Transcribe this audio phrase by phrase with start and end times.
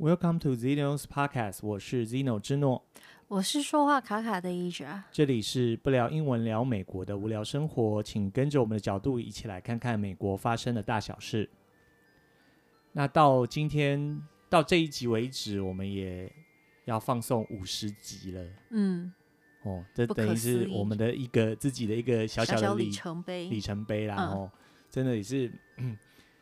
[0.00, 2.84] Welcome to Zeno's Podcast，我是 Zeno 之诺，
[3.26, 11.50] 我是说话卡卡的 Asia，这里是不聊英文聊美国的无聊生活，请跟着我们的角度一起来看看美国发生的大小事。
[12.92, 16.32] 那到今天到这一集为止，我们也
[16.84, 18.46] 要放送五十集了。
[18.70, 19.12] 嗯，
[19.64, 24.14] 哦，这等于是我们的一个自己的一个小小的里程碑，里程碑啦。
[24.14, 24.50] 然后、嗯、
[24.88, 25.52] 真的也是。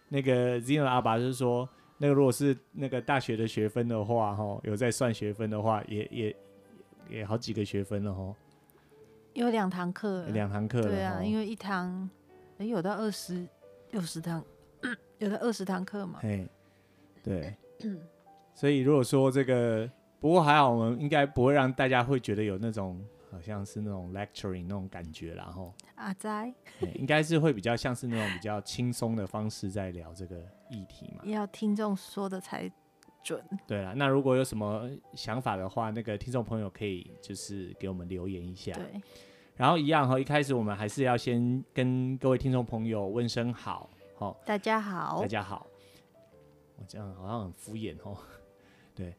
[0.09, 6.36] 那个 Zeno 阿爸就是说，那个如果是那个大学的学分的话，哈，有在算学分的话，也也
[7.09, 8.34] 也好几个学分了，哈。
[9.34, 12.09] 有两堂课，两堂课，对啊，因为一堂，
[12.59, 13.46] 哎，有到二十
[13.91, 14.45] 六十堂，
[15.19, 16.19] 有到二十堂课嘛。
[16.22, 16.46] 嘿，
[17.22, 17.55] 对，
[18.55, 22.98] 所以如果说这个，不过还好，我们应该不会让大家会觉得有那种。
[23.28, 26.55] 好像是那种 lecturing 那种感觉，然后阿仔，
[26.95, 30.36] 应该是会比较像是那种比较轻松的方式在聊这个
[30.70, 31.22] 议题嘛。
[31.25, 32.70] 要听众说的才
[33.22, 33.42] 准。
[33.66, 38.72] 对了，那如果有什么想法的话，那个听众朋友可以就是给我们留言一下。
[38.72, 39.00] 对。
[39.56, 45.66] 然后一样哈，一开始我们还是要先跟各位听众朋友问声好，好，大家好，大家好。
[46.77, 48.16] 我这样好像很敷衍哦。
[48.94, 49.16] 对。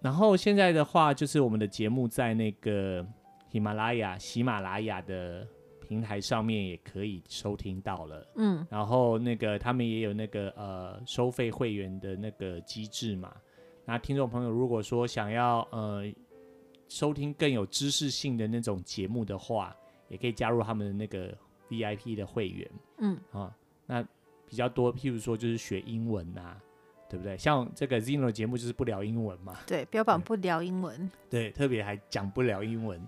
[0.00, 3.06] 然后现在的话，就是我们的节目在那个
[3.48, 5.46] 喜马拉雅、喜马拉雅的
[5.86, 8.26] 平台上面也可以收听到了。
[8.34, 13.34] 嗯，然后那个他们也有那个呃收费会员的那个机制嘛。
[13.84, 16.04] 那听众朋友如果说想要呃
[16.88, 19.74] 收听更有知识性的那种节目的话，
[20.08, 21.32] 也可以加入他们的那个
[21.68, 22.70] VIP 的会员。
[22.98, 23.56] 嗯，啊，
[23.86, 24.02] 那
[24.48, 26.60] 比较多，譬如说就是学英文啊。
[27.08, 27.38] 对不对？
[27.38, 29.58] 像这个 Zino 的节目就是不聊英文嘛。
[29.64, 31.08] 对，标榜不聊英文。
[31.30, 33.00] 对，对特别还讲不聊英文。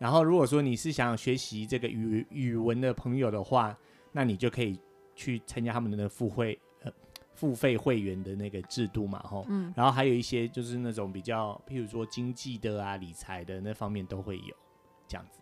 [0.00, 3.78] 然后如果说你是想学习这个语语文的朋友的话，
[4.12, 4.80] 那你就可以
[5.14, 6.90] 去参加他们的付费呃
[7.34, 9.44] 付费会员的那个制度嘛，吼。
[9.50, 9.70] 嗯。
[9.76, 14.56] 然后还有一些就是那种比较，譬如说经济的啊、理财的那方面都会有
[15.06, 15.38] 这样子。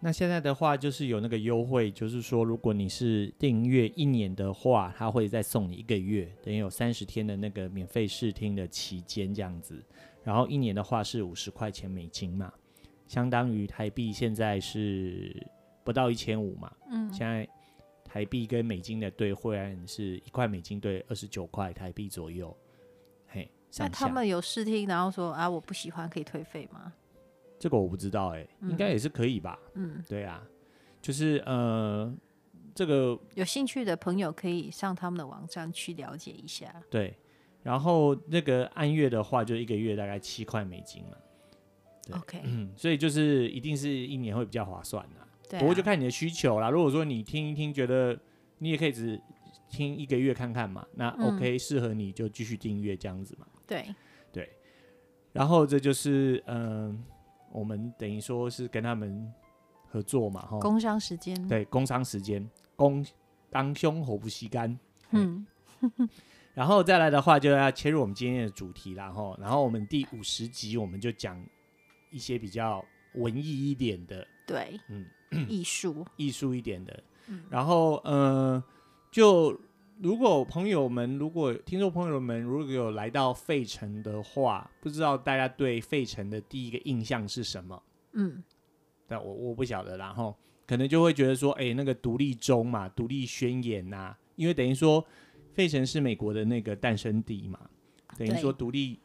[0.00, 9.80] 那现在的话就是有那个优惠，就是说如果你是订阅一年的话，他会再送你一个月，等于有三十天的那个免费试听的期间这样子。
[10.24, 12.52] 然后一年的话是五十块钱美金嘛，
[13.06, 15.46] 相当于台币现在是
[15.82, 16.72] 不到一千五嘛。
[16.90, 17.12] 嗯。
[17.12, 17.48] 现在
[18.04, 22.56] 台币跟美金的兑换是一块美金兑二十九块台币左右。
[23.26, 26.92] 嘿，那他们有试听，然后说啊我不喜欢，可以退费吗？
[27.58, 29.58] 这个我不知道哎、欸，应该也是可以吧。
[29.74, 30.46] 嗯，对啊，
[31.00, 32.14] 就是呃，
[32.74, 36.74] 这个有兴趣的朋友可以上他们的网站去了解一下。
[36.90, 37.16] 对，
[37.62, 41.16] 然后那个按月的话，就一个月大概七块美金嘛。
[42.12, 45.26] OK，嗯，所以就是一定是一年会比较划算的。
[45.48, 46.70] 对，不过就看你的需求啦。
[46.70, 48.18] 如果说你听一听，觉得
[48.58, 49.20] 你也可以只
[49.68, 53.46] 听一个月看看嘛，那 OK，适合你就继续订阅这样子嘛。
[53.66, 53.86] 对
[54.32, 54.50] 对，
[55.32, 57.02] 然后这就是嗯。
[57.54, 59.32] 我们等于说是跟他们
[59.86, 60.58] 合作嘛，哈。
[60.58, 61.40] 工商时间。
[61.46, 62.44] 对，工商时间，
[62.74, 63.06] 工
[63.48, 64.76] 当胸火不吸干。
[65.12, 65.46] 嗯。
[66.52, 69.36] 然后再来的话，就要切入我们今天的主题了，哈。
[69.40, 71.40] 然后我们第五十集，我们就讲
[72.14, 74.26] 一些比较文艺一点的。
[74.46, 74.80] 对。
[74.88, 75.04] 嗯。
[75.48, 76.06] 艺术。
[76.16, 77.02] 艺术一点的。
[77.28, 77.42] 嗯。
[77.50, 78.64] 然后，嗯、呃，
[79.10, 79.60] 就。
[80.02, 87.80] 如果朋友们，如果听众朋友们如果有来到费城的话，不知道大家对费城的第一个印象是什么？
[88.12, 88.42] 嗯，
[89.06, 90.36] 但我我不晓得，然后
[90.66, 95.06] 可能就会觉得说，哎，那个独立州嘛，独立宣言呐、啊，因为等于说
[95.52, 97.60] 费城是美国的那个诞生地嘛，
[98.18, 98.98] 等于说独立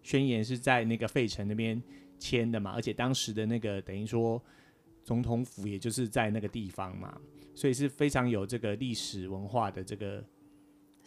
[0.00, 1.82] 宣言是在那个费城那边
[2.18, 4.42] 签的嘛，而且当时的那个等于说
[5.04, 7.16] 总统府也就是在那个地方嘛，
[7.54, 10.24] 所以是非常有这个历史文化的这个。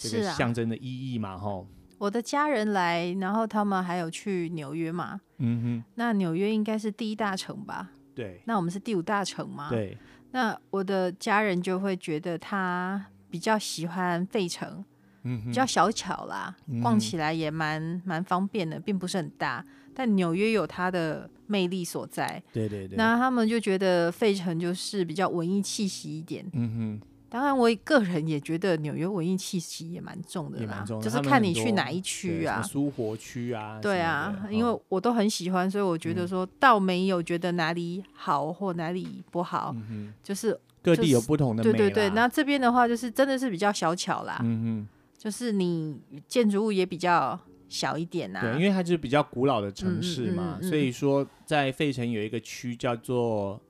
[0.02, 1.68] 这个象征的意义嘛，吼。
[1.98, 5.20] 我的家人来，然后他们还有去纽约嘛。
[5.40, 5.84] 嗯哼。
[5.96, 7.92] 那纽约应该是第一大城吧？
[8.16, 8.42] 对。
[8.46, 9.70] 那我们是第五大城嘛？
[9.70, 9.98] 对。
[10.32, 14.86] 那我的家人就会觉得他比较喜欢费城，
[15.24, 19.66] 嗯哼，比较小巧啦，嗯、逛起来也蛮蛮方便的，并不是很大。
[20.00, 22.42] 但纽约有它的魅力所在。
[22.54, 22.96] 对对对。
[22.96, 26.46] 那他们就觉得费城就是比较文艺气息一点。
[26.54, 27.08] 嗯哼。
[27.28, 39.76] 当然，我个人也觉得纽约文艺气息也蛮重的啦，就是看你去哪一区啊，苏活区啊，对啊，因为我都很喜欢，所以我觉得说倒没有觉得哪里好或哪里不好，
[40.24, 41.72] 就是各地有不同的美。
[41.72, 53.62] 对对对，那这边的话就是真的是比较小巧啦，嗯，就是你建筑物也比较小一点啊，对，因为它就是比较古老的城市嘛，所以说在费城有一个区叫做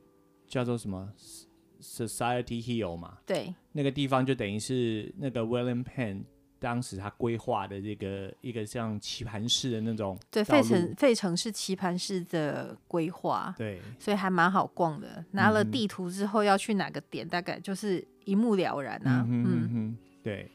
[0.48, 1.08] 叫做什么
[1.82, 6.24] ？Society Hill 嘛，对，那个地方就等于是那个 William Penn
[6.60, 15.24] 当时他规划的这个一个像棋盘式的那种，对，费城费城是棋盘式的规划，对，所以还蛮好逛的。
[15.32, 19.26] 拿了地图之后要去哪个点，大概就是一目了然啊。
[19.30, 20.50] 嗯哼嗯，对。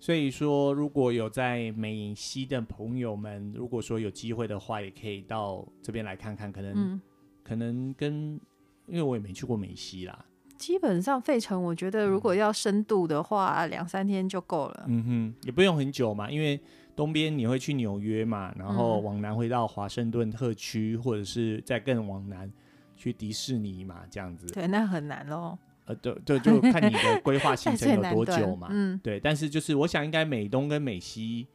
[0.00, 6.50] 所以说，如果有在美西的朋友们，如果说有机会的话，也可以到这边来看看。
[6.50, 7.00] 可能，嗯、
[7.44, 8.40] 可能跟
[8.86, 10.24] 因为我也没去过美西啦。
[10.56, 14.84] 基本上费城，我觉得如果要深度的话，两、嗯、三天就够了。
[14.88, 16.58] 嗯哼，也不用很久嘛，因为
[16.96, 22.50] 东边你会去纽约嘛，然后往南回到华盛顿特区，或者是再更往南
[22.96, 24.46] 去迪士尼嘛，这样子。
[24.48, 25.58] 对，那很难喽。
[25.90, 28.68] 呃，对对，就看你的规划行程有多久嘛。
[28.72, 29.18] 嗯，对。
[29.18, 31.46] 但是就是，我想应该美东跟美西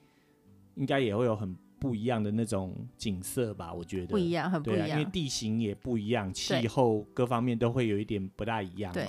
[0.76, 3.74] 应该也会有很不一样的那种景色吧？
[3.74, 9.02] 我觉得不一样，很不一样，啊，因为地形也不一样，气候各方面都会有一点不大一样嘛。
[9.02, 9.08] 对，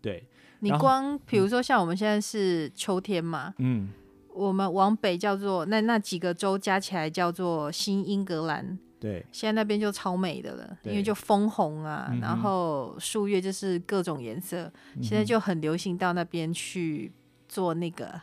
[0.00, 0.24] 对。
[0.60, 3.88] 你光比如说像我们现在是秋天嘛，嗯，
[4.34, 8.78] 我们往北叫做那那几个州加起来叫做新英格兰。
[9.00, 17.10] 对，现在那边就超美的了，因为就枫红啊，嗯、然后树叶就是各种颜色，嗯、现在就很流行到那边去
[17.48, 18.20] 做那个。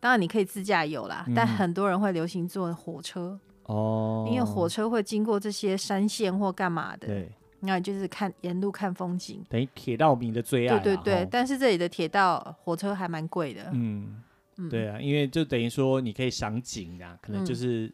[0.00, 7.06] 当然你可以自驾游啦，嗯、但很多人会流行坐火车哦，因为火车会经过这些山线或干嘛的。
[7.06, 10.78] 对，那就是看沿路看风景，等于铁道迷的最爱。
[10.78, 13.70] 对对对，哦、但是这里的铁道火车还蛮贵的。
[13.74, 14.22] 嗯，
[14.70, 17.92] 对啊，因为就等于说你可以赏景啊，可能就是。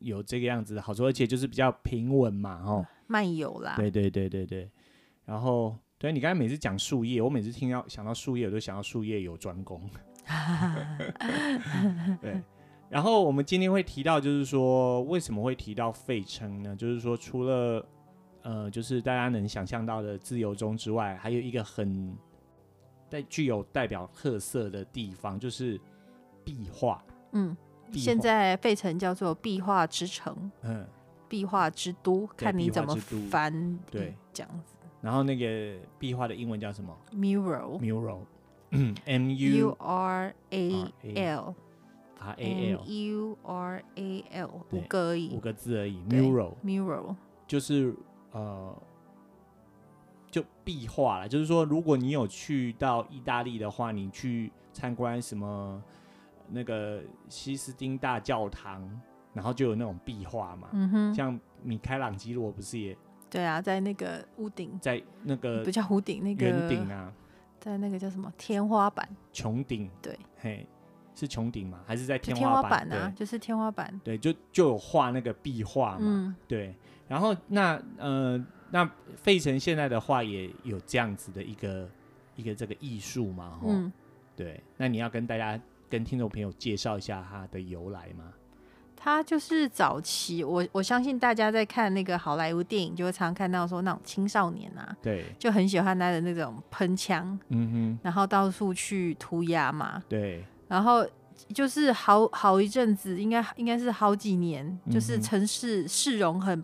[0.00, 3.74] 嗯有这个样子的好处，而且就是比较平稳嘛，哦，漫游啦。
[3.76, 4.70] 对对对对对。
[5.24, 9.82] 然后，对你刚才每次讲树叶，我每次听到想到树叶，我都想到树叶有专攻。
[12.20, 12.40] 对。
[12.88, 16.74] 然后我们今天会提到，就是说为什么会提到费城呢？
[16.74, 17.84] 就是说除了
[18.42, 22.16] 呃，就是大家能想象到的自由中之外，还有一个很
[23.10, 25.78] 带具有代表特色的地方，就是
[26.44, 27.04] 壁画。
[27.32, 27.54] 嗯。
[27.92, 30.86] 现在费城叫做壁画之城，嗯，
[31.28, 32.94] 壁画之都，看你怎么
[33.30, 34.74] 翻，对，这样子。
[35.00, 38.20] 然后那个壁画的英文叫什么？Mural，Mural，
[38.70, 41.54] 嗯， M U R A l，
[42.18, 45.98] 啊 A L，M U R A L，五个而已，五个字而已。
[46.08, 47.14] Mural，Mural，
[47.46, 47.94] 就是
[48.32, 48.76] 呃，
[50.30, 51.28] 就壁画了。
[51.28, 55.82] 就是说，如果你有去到意大利的话，你去参观什么？
[56.50, 58.88] 那个西斯丁大教堂，
[59.32, 62.96] 然后就有那种壁画嘛，嗯哼，像米开朗基罗不是也？
[63.30, 67.12] 对啊，在那个屋顶，在那个不叫屋顶，那个圆顶啊，
[67.60, 69.06] 在那个叫什么天花板？
[69.32, 70.66] 穹顶，对，嘿，
[71.14, 71.80] 是穹顶吗？
[71.86, 73.12] 还是在天花，天花板啊？
[73.14, 76.74] 就是天花板，对，就就有画那个壁画嘛，嗯、对。
[77.06, 81.88] 然后那呃，那费城现在的话也有这样子的一个
[82.34, 83.92] 一个这个艺术嘛，嗯，
[84.34, 84.62] 对。
[84.76, 85.60] 那你要跟大家。
[85.88, 88.32] 跟听众朋友介绍一下它的由来吗？
[88.96, 101.06] 它就是早期，我我相信大家在看那个好莱坞电影，就会常常看到说那种青少年啊，对，就很喜欢他的那种喷枪，嗯哼，然后到处去涂鸦嘛，对，然后
[101.54, 106.62] 就是好好一阵子，应该应该是好几年，就是城市市容很。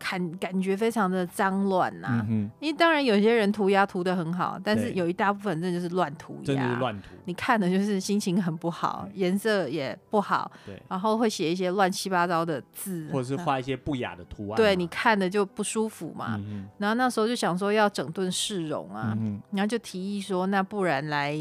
[0.00, 10.82] 感感觉非常的脏乱呐，嗯、因为当然有些人涂鸦涂的很好，但是有一大部分真的就是乱涂鸦，真的是乱涂，你看的就是心情很不好，颜色也不好，对。
[10.88, 16.36] 然后会写一些乱七八糟的字，或者是画一些不雅的图案，对，你看的就不舒服嘛。
[16.38, 21.36] 嗯、然后那时候就想说要整顿市容啊，嗯、然后就提议说，那不然来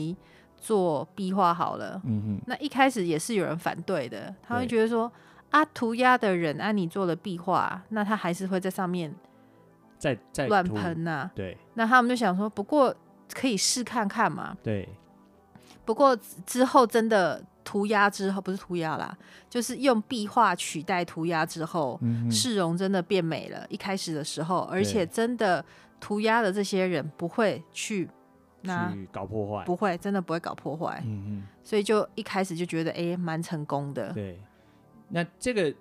[0.57, 2.01] 做壁画好了。
[2.03, 2.41] 嗯哼。
[2.45, 5.09] 那一开始也是有人反对的，他会觉得说。
[5.49, 9.13] 啊，涂鸦的人，啊，你做了壁画，那他还是会在上面
[9.97, 11.29] 再再乱喷呐。
[11.33, 12.95] 对，那他们就想说，不过
[13.33, 14.55] 可以试看看嘛。
[14.61, 14.87] 对。
[15.85, 16.15] 不过
[16.45, 19.17] 之后真的涂鸦之后，不是涂鸦啦，
[19.49, 23.65] 就是用壁画取代涂鸦之后，嗯、市容真的变美了。
[23.69, 25.65] 一开始的时候，而且真的
[25.99, 28.07] 涂鸦的这些人不会去
[28.61, 31.01] 那去搞破坏，不会，真的不会搞破坏。
[31.03, 34.13] 嗯嗯所以就一开始就觉得，哎，蛮成功的。
[34.13, 34.39] 对。
[35.09, 35.73] 那这个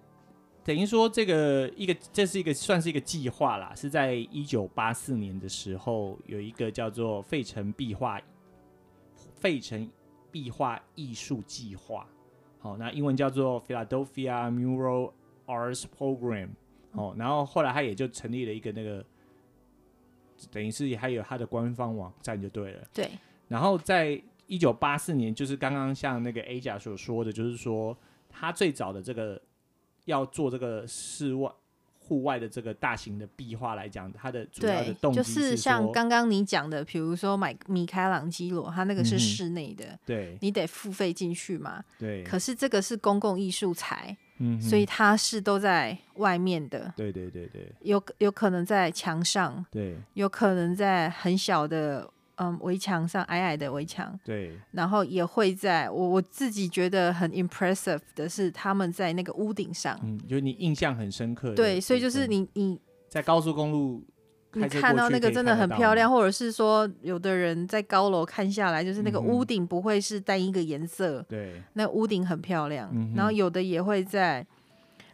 [0.64, 8.20] 等于说，这个一个这是一个算是一个计划啦，是在一九八四年的时候，有一个叫做费城壁画
[9.35, 9.90] 费城
[10.30, 12.06] 壁画艺术计划，
[12.58, 15.12] 好，那英文叫做 Philadelphia Mural
[15.47, 16.49] Arts Program，
[16.92, 19.04] 哦，然后后来他也就成立了一个那个，
[20.50, 23.11] 等于是还有他的官方网站就对了，对。
[23.47, 27.97] 然后在一九八四年，就是刚刚像那个 A 甲所说的，就是说。
[28.38, 29.40] 他最早的这个
[30.04, 31.50] 要做这个室外
[31.99, 42.23] 户外的这个大型的壁画来讲，它的主要的动机是就是像刚刚你讲的，比如说买米开朗基罗，他那个是室内的，嗯，对，你得付费进去嘛，对。
[42.23, 52.09] 可是这个是公共艺术财，嗯，所以它是都在外面的，对对对对，有有可能在墙上，对，有可能在很小的。
[52.40, 64.04] 嗯，围墙上矮矮的围墙，对，然后也会在我我自己觉得很 impressive 的是他们在那个屋顶上，嗯，就你印象很深刻，对，所以就是你你在高速公路
[64.52, 74.47] 你看到那个真的很漂亮，或者是说有的人在高楼看下来，就是那个屋顶不会是单一个颜色，对、嗯，那屋顶很漂亮，嗯，然后有的也会在。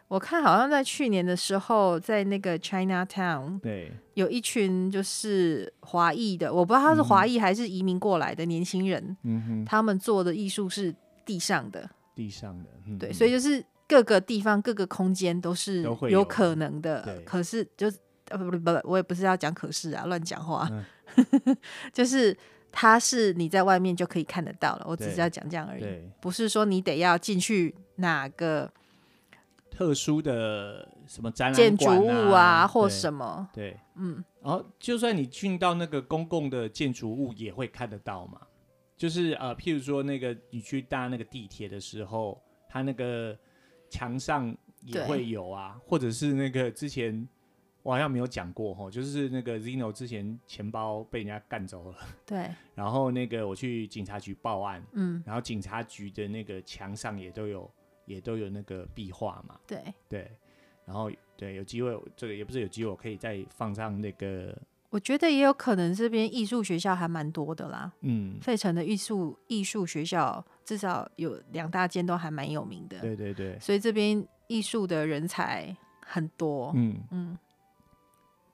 [0.07, 10.95] 我看好像在去年的时候，在那个 Chinatown，对，有一群就是华裔的，我不知道他是华裔还是移民过来的年轻人，嗯哼，他们做的艺术是
[11.25, 17.91] 地上的，地上的，嗯、对，所以就是各个地方各个空间都是有可能的，可是就
[18.29, 21.57] 呃不不不，我也不是要讲可是啊，乱讲话，嗯、
[21.93, 22.37] 就是
[22.71, 25.85] 它是你在外面就可以看得到了，我只是要讲这样而已，
[26.21, 28.71] 不是说你得要进去哪个。
[29.75, 33.49] 特殊的什么展览、啊、建筑物啊，或什么？
[33.52, 38.40] 对，嗯，然后就算你进到那个公共的建筑物，也会看得到嘛。
[38.97, 43.37] 就是呃，譬如说那个你去搭那个地铁的时候，它那个
[43.90, 47.28] 墙上也会有啊，或者是那个之前
[47.83, 57.69] 我好像没有讲过哈，就是那个 Zino 之前钱包被人家干走了，对， 然后那个我去警察局报案，嗯，然后警察局的那个墙上也都有。
[58.07, 59.83] 也都有那个壁画嘛，对。
[60.09, 60.31] 对，
[60.85, 64.57] 然后对有机会，这个也不是有机会，我可以再放上那个。
[64.91, 77.03] 我觉得也有可能这边艺术学校还蛮多的啦，嗯，费城的艺术艺术学校至少有两大间都还蛮有名的，对对对，所以这边艺术的人才很多，嗯。
[77.11, 77.37] 嗯，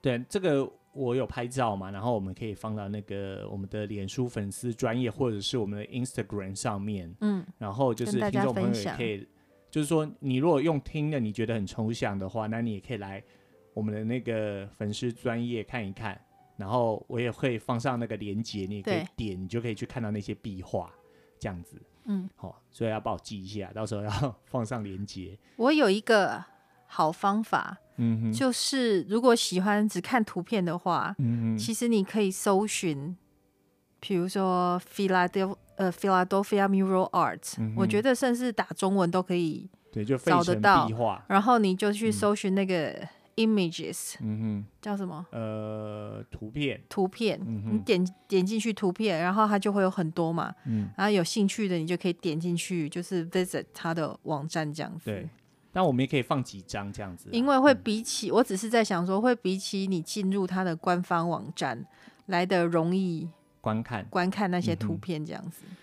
[0.00, 9.28] 对，这个我有拍照嘛，然后我们可以放到那个我们的脸书粉丝专业或者是我们的 Instagram 上面，嗯，然后就是听众朋友也可以。
[9.70, 13.22] 就是说，你如果用听的，你觉得很抽象的话，那你也可以来
[13.72, 16.20] 我们的那个粉丝专业看一看。
[16.56, 20.92] 然后我也会放上那个链接，你也可以点，你就可以去看到那些壁画，
[21.38, 21.80] 这样子。
[22.04, 25.38] 嗯，好、哦，所以要帮我记一下，到时候要放上链接。
[25.56, 26.44] 我有一个
[26.86, 33.16] 好方法，嗯哼，就是如果喜欢只看图片的话，嗯哼，其实你可以搜寻，
[34.00, 40.88] 比如说 Philadelphia 呃，Philadelphia Mural Art，、嗯、我觉得甚至打中文都可以，对，就找得到。
[41.26, 42.94] 然后你就去搜寻那个
[43.36, 45.24] images，嗯哼，叫什么？
[45.32, 46.82] 呃，图片。
[46.88, 50.54] 图片，嗯、你点点进去图片，然后它就会有很多嘛。
[50.66, 50.90] 嗯。
[50.98, 55.06] 然后有兴趣的你就可以点进去，就是 visit 它的网站这样子。
[55.06, 55.28] 对。
[55.72, 57.30] 但我们也可以放几张这样子。
[57.32, 61.86] 因为会比起，嗯、我只是在想说，会比起你进入它的官方网站
[62.26, 63.28] 来的容易。
[63.60, 65.76] 观看观看那些图片这样子，嗯、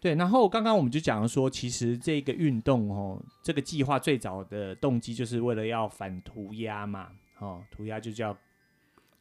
[0.00, 0.14] 对。
[0.14, 7.08] 然后刚刚我们就讲说，其实这个运动哦，这个计划最早的动机就是为了要反涂鸦嘛，
[7.38, 8.36] 哦，涂鸦就叫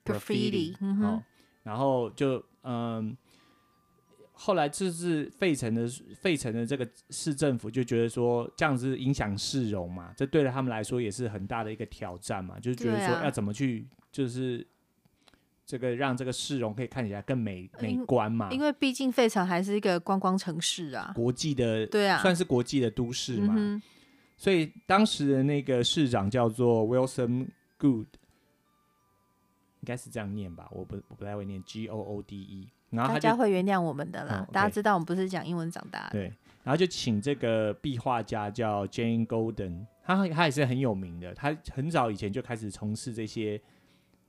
[0.05, 0.73] graffiti。
[1.03, 1.21] 哦，
[1.63, 3.17] 然后就嗯，
[4.31, 5.85] 后来就是费城的
[6.21, 14.65] 费城的这个市政府就觉得说，这样子影响市容嘛，这对了他们来说也是很大的一个挑战嘛，就是觉得说要怎么去就是。
[15.65, 18.51] 这个让这个市容可以看起来更美美观嘛？
[18.51, 23.53] 因为毕竟费城还是一个观光城市啊，国际的对啊，算是国际的都市嘛。
[23.57, 23.81] 嗯、
[24.35, 27.47] 所以当时的那个市长叫做 Wilson
[27.79, 28.07] Goode，
[29.79, 30.67] 应该是这样念吧？
[30.71, 32.69] 我不我不太会念 G O O D E。
[32.89, 36.11] 然后大家会原谅我们的啦，大家知道我们不是讲英文长大的。
[36.11, 36.23] 对，
[36.63, 43.61] 然后就请这个壁画家叫 Jane Golden，他他也是很有名的，他很早以前就开始从事这些。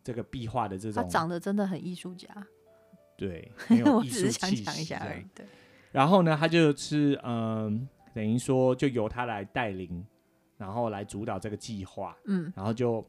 [0.05, 2.29] 这个壁画的这种，他长得真的很艺术家，
[3.17, 4.95] 对，很有 艺术气息。
[5.35, 5.47] 对，
[5.91, 10.07] 然后呢，他就是嗯，等于说就由他来带领，
[10.59, 13.03] 然后来主导这个计划，嗯，然后就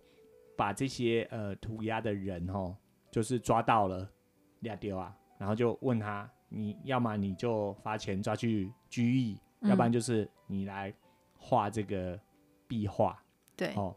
[0.55, 2.73] 把这些呃涂鸦的人哦，
[3.11, 4.09] 就是抓到了
[4.61, 10.93] 俩丢啊，然后就问他，你要么你就罚钱抓去拘役，嗯，要不然就是你来
[11.37, 12.17] 画这个
[12.69, 13.21] 壁画，
[13.57, 13.93] 对，哦。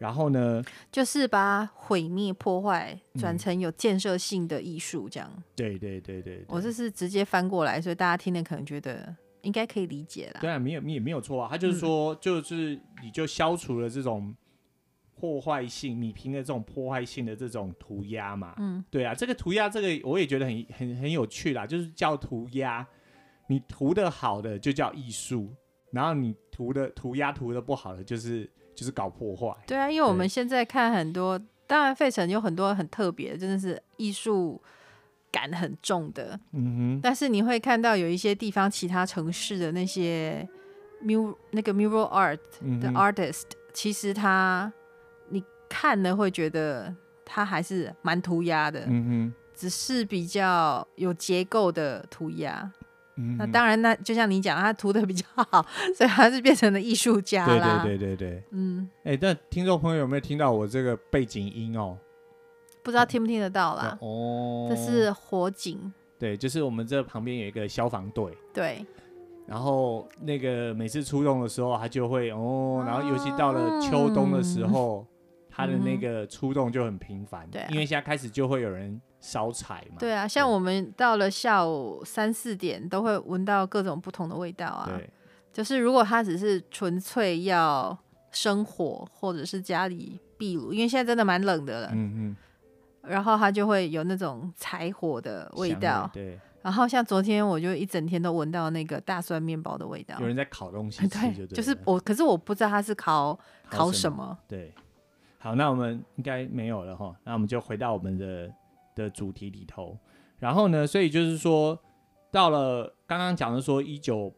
[0.00, 5.30] 然后呢，就是把毁灭破坏转成有建设性的艺术，这样。
[5.54, 10.40] 对对对对，我这是直接翻过来，所以大家听了可能觉得应该可以理解了。
[10.40, 11.48] 对啊，没有，你也没有错啊。
[11.50, 14.34] 他就是说，就是你就消除了这种
[15.14, 18.54] 破坏性，弭平了这种破坏性的这种涂鸦嘛。
[18.56, 22.86] 嗯，对啊，这个涂鸦这个我也觉得很很很有趣啦，就是叫涂鸦，
[23.48, 25.54] 你涂的好的就叫艺术，
[25.92, 28.50] 然后你涂的涂鸦涂的不好的就是。
[28.80, 29.54] 就是搞破坏。
[29.66, 34.58] 对啊，因为我们现在看很多，当然费城有很多很特别，真的是艺术
[35.30, 36.40] 感很重的。
[36.52, 37.00] 嗯哼。
[37.02, 40.48] 但是你会看到有一些地方，其他城市的那些
[41.04, 42.38] mur 那个 mural art
[42.80, 44.72] 的 artist，、嗯、其实他
[45.28, 46.94] 你看了会觉得
[47.26, 48.86] 他还是蛮涂鸦的。
[48.86, 49.34] 嗯哼。
[49.54, 52.72] 只是比较有结构的涂鸦。
[53.38, 55.64] 那当然，那就像你讲，他涂的比较好，
[55.94, 57.82] 所以他是变成了艺术家啦。
[57.82, 61.98] 对对对对对，嗯，哎、欸，但听众朋友有没有听到我这个背景音哦？
[62.82, 63.98] 不知道听不听得到啦？
[64.00, 65.92] 哦，这是火警。
[66.18, 68.36] 对，就是我们这旁边有一个消防队。
[68.52, 68.84] 对。
[69.46, 75.04] 然后那个每次出动的时候，他就会哦，然后尤其到了秋冬的时候，
[75.50, 77.46] 他、嗯、的那个出动就很频繁。
[77.50, 79.00] 对、啊，因为现在开始就会有人。
[79.22, 79.96] 烧柴嘛？
[79.98, 84.88] 对啊，像我们到了下午三四点，都会闻到各种不同的味道啊。
[84.88, 85.10] 对，
[85.52, 87.94] 就是如果他只是纯粹要
[88.32, 91.90] 生火，或者是家里壁炉，因为现在真的蛮冷的了。
[91.92, 92.36] 嗯嗯。
[93.02, 96.10] 然后他就会有那种柴火的味道。
[96.14, 96.40] 对。
[96.62, 100.16] 然后像昨天，我就一整天都闻到那个大蒜面包的味道。
[100.18, 103.38] 有人在烤东西吃 就对，对，就是我，可是我不知道他是烤
[103.68, 103.92] 烤。
[103.92, 104.72] 什么对。
[105.40, 107.12] 好，那我们应该没有了哈。
[107.24, 108.48] 那我们就回到我们的。
[108.96, 109.96] 的主题里头，
[110.40, 111.78] 然后呢，所以就是说，
[112.30, 114.34] 到了刚刚讲的说一九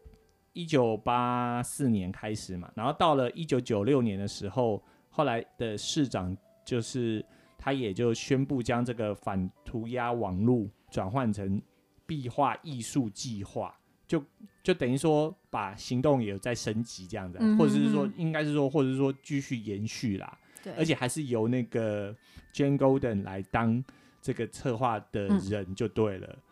[0.53, 7.25] 一九八四年开始嘛，然后到了一九九六年的时候，后来的市长就是
[7.59, 11.61] 他也就宣布将这个反涂鸦网络转换成
[12.07, 13.75] 壁画艺术计划，
[14.07, 14.23] 就
[14.63, 22.15] 就等于说把行动也有在升级这样子，或者是说应该是说，或者是说继续延续啦，对，而且还是由那个
[22.53, 23.85] Jane Golden 来当。
[24.25, 26.43] 这个策划的人就对了，嗯、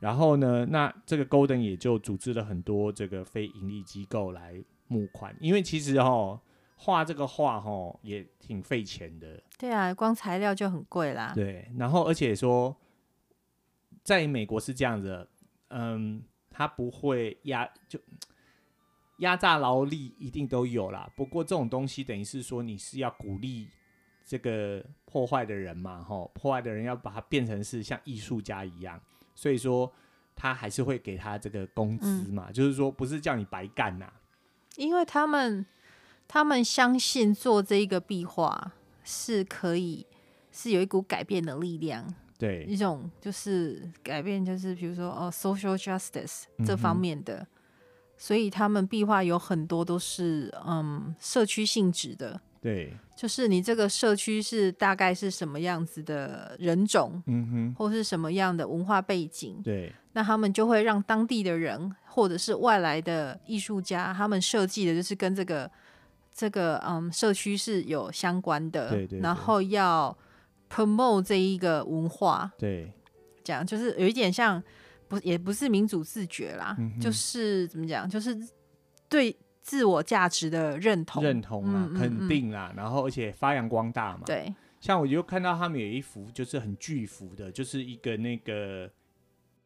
[0.00, 6.42] 然后呢，那这个 Golden 也就组织了很多这个非盈利机构来募款，因为其实哈
[6.74, 9.40] 画这个画哈也挺费钱的。
[9.56, 11.30] 对啊，光材料就很贵啦。
[11.32, 12.76] 对，然后而且说，
[14.02, 15.28] 在美国是这样子，
[15.68, 18.00] 嗯，他不会压就
[19.22, 23.68] 压榨劳力一定都有啦，不过这种东西等于是说你是要鼓励。
[24.24, 28.98] 这个破坏的人嘛，吼，破坏的人要把它变成是像艺术家一样，
[29.34, 29.92] 所以说
[30.36, 34.14] 他还是会给他这个工资嘛，嗯、就是说不是叫你白干呐、啊，
[34.76, 35.66] 因为他们
[36.28, 40.06] 他们相信做这一个壁画是可以
[40.52, 42.06] 是有一股改变的力量，
[42.38, 47.44] 对，一种就是改变，就是比如说哦，social justice 这方面的，
[48.22, 52.40] 所以他们壁画有很多都是嗯社区性质的。
[52.60, 65.68] 对，就是你这个社区是大概是什么样子的人种，嗯哼，或是什么样的文化背景，对，那他们就会让当地的人或者是外来的艺术家，他们设计的就是跟这个
[66.32, 70.16] 这个嗯社区是有相关的，对，对对，然后要
[70.70, 72.92] promote 这一个文化，对，
[73.42, 74.62] 这样就是有一点像
[75.12, 78.36] 不也不是民主自觉啦，嗯，就是怎么讲，就是
[79.08, 79.36] 对。
[79.64, 84.24] 自我价值的认同，认同啊，嗯嗯嗯肯定啦，然后而且发扬光大嘛。
[84.26, 88.90] 对，像我就看到他们有一幅就是很巨幅的，就是一个那个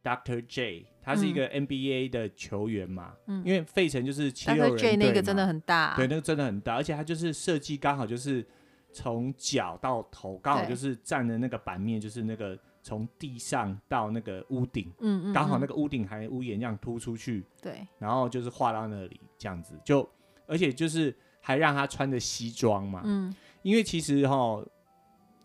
[0.05, 3.15] Doctor J，他是一个 NBA 的球员嘛。
[3.27, 3.43] 嗯。
[3.43, 4.77] 因为费城就是七六人队嘛。
[4.77, 4.91] Dr.
[4.91, 5.97] J 那个真的很大。
[5.97, 8.47] 对，那个真的很大，而且他就是设计刚好就是
[8.93, 12.55] 从脚到头刚好就是站的那个版面，就是那个。
[12.87, 20.09] 从地上到那个屋顶，嗯，嗯，刚好那个屋顶还屋檐这样突出去，对，然后就是画到那里这样子，就
[20.47, 24.65] 而且就是还让他穿着西装嘛，嗯，因为其实哈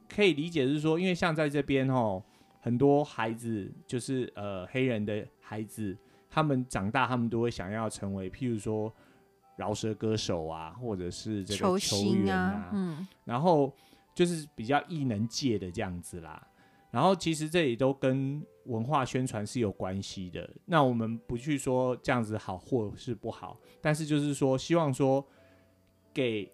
[0.08, 2.22] 可以理解是说，因为像在这边哈，
[2.60, 5.98] 很多孩子就是呃黑人的孩子，
[6.30, 8.94] 他们长大他们都会想要成为，譬如说
[9.56, 12.70] 饶舌歌手啊，或者是这个球员啊，啊。
[12.74, 13.74] 嗯，然后
[14.14, 16.50] 就是比较艺能界的这样子啦。
[16.92, 20.48] 然后其实这也都跟文化宣传是有关系的。
[20.66, 25.26] 那我们不去说这样子好或是不好，但是就是说希望说
[26.14, 26.52] 给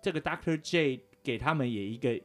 [0.00, 2.18] 这个 Doctor J 给他们也一个，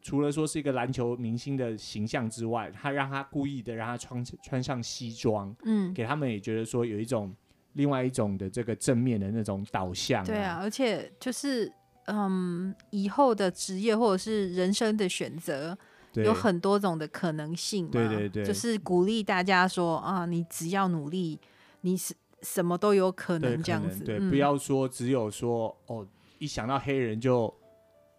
[0.00, 7.32] 除了说是一个篮球明星的形象之外，他让他故意的让他穿穿上西装，嗯，给他们也觉得说有一种
[7.74, 10.24] 另外一种的这个正面的那种导向。
[10.24, 11.70] 对啊，而且就是
[12.06, 15.76] 嗯，以后的职业或者是人生的选择。
[16.16, 21.38] 对有很多种的可能性嘛，对对对，就是鼓励大家说啊，你只要努力，
[21.82, 24.04] 你是什么都有可能这样子。
[24.04, 26.06] 对，不要说只有说哦，
[26.38, 27.52] 一想到黑人就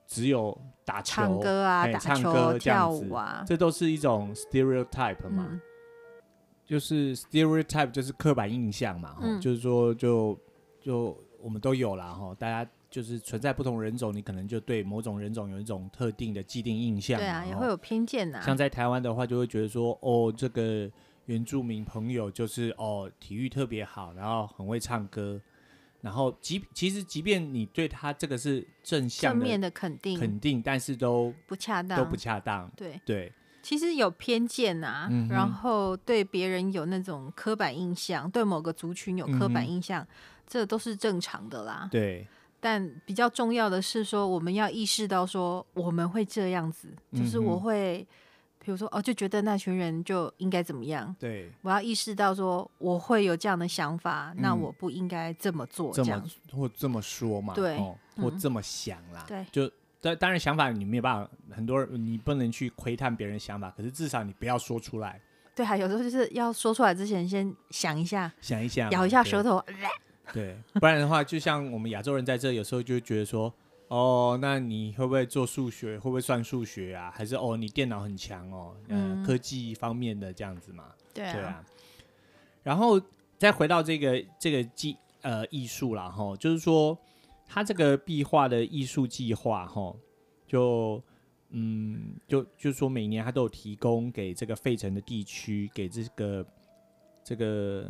[0.05, 1.41] 只有打球、
[1.99, 5.62] 唱歌跳舞啊，这都是一种 stereotype 嘛，嗯、
[6.65, 10.38] 就是 stereotype 就是刻板印象嘛，嗯、就是说就
[10.79, 17.19] 就我们都有啦哈，大家就是存在不同人种，你可能就对某种人种有一种特定的既定印象。
[17.19, 18.41] 对啊，也会有偏见呐。
[18.41, 20.89] 像在台湾的话，就会觉得说，哦，这个
[21.26, 25.39] 原住民朋友就是哦，体育特别好，然后很会唱歌，
[26.02, 32.71] 然后即其实即便你对他这个是正向正面的肯定，肯定，但是都不恰当，都不恰当。
[32.76, 33.32] 对对。
[33.62, 40.08] 其实有偏见啊，嗯、然后对别人有那种刻板印象，对某个族群有刻板印象，嗯、
[40.47, 41.89] 这都是正常的啦。
[41.91, 42.26] 对。
[42.60, 48.06] 但比较重要的是说，我们要意识到说，我们会这样子，就是我会，
[48.60, 51.15] 比如说哦，就觉得那群人就应该怎么样。
[51.20, 51.52] 对。
[51.62, 57.54] 我要意识到说，我会有这样的想法，嗯、那我不应该这么做，这样或这么说嘛？
[57.54, 57.98] 对、哦。
[58.15, 59.26] 或这么想啦。
[59.28, 59.46] 对。
[59.52, 59.72] 就。
[60.00, 65.20] 当当然，想法你没有办法，很多人你不能去窥探别人想法，可是至少你不要说出来。
[65.56, 69.62] 对啊，有时候就是要说出来之前，先想一下，想一下，咬一下舌头。
[70.33, 73.53] 对，不然的话，就像我们亚洲人在这，有时候就觉得说，
[73.87, 75.97] 哦，那你会不会做数学？
[75.99, 77.11] 会不会算数学啊？
[77.13, 80.93] 还是哦，你电脑很强哦，嗯，科技方面的这样子嘛。
[81.13, 81.33] 对啊。
[81.33, 81.65] 对啊。
[82.63, 83.01] 然后
[83.37, 86.97] 再回到这个这个技呃艺术啦，哈，就是说。
[87.49, 89.95] 他这个壁画的艺术计划，哈，
[90.45, 91.01] 就
[91.51, 96.45] 嗯，就就说每年他都有提供给这个费城的地区，给这个
[97.23, 97.89] 这个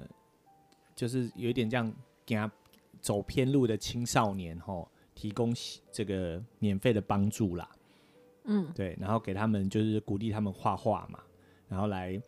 [0.95, 2.52] 就是有一点这样给他
[3.00, 5.54] 走偏路的青少年，吼，提供
[5.92, 7.70] 这个免费的帮助啦。
[8.46, 11.20] 嗯，对，然后给他们就是鼓励他们画画嘛，
[11.68, 12.22] 然后来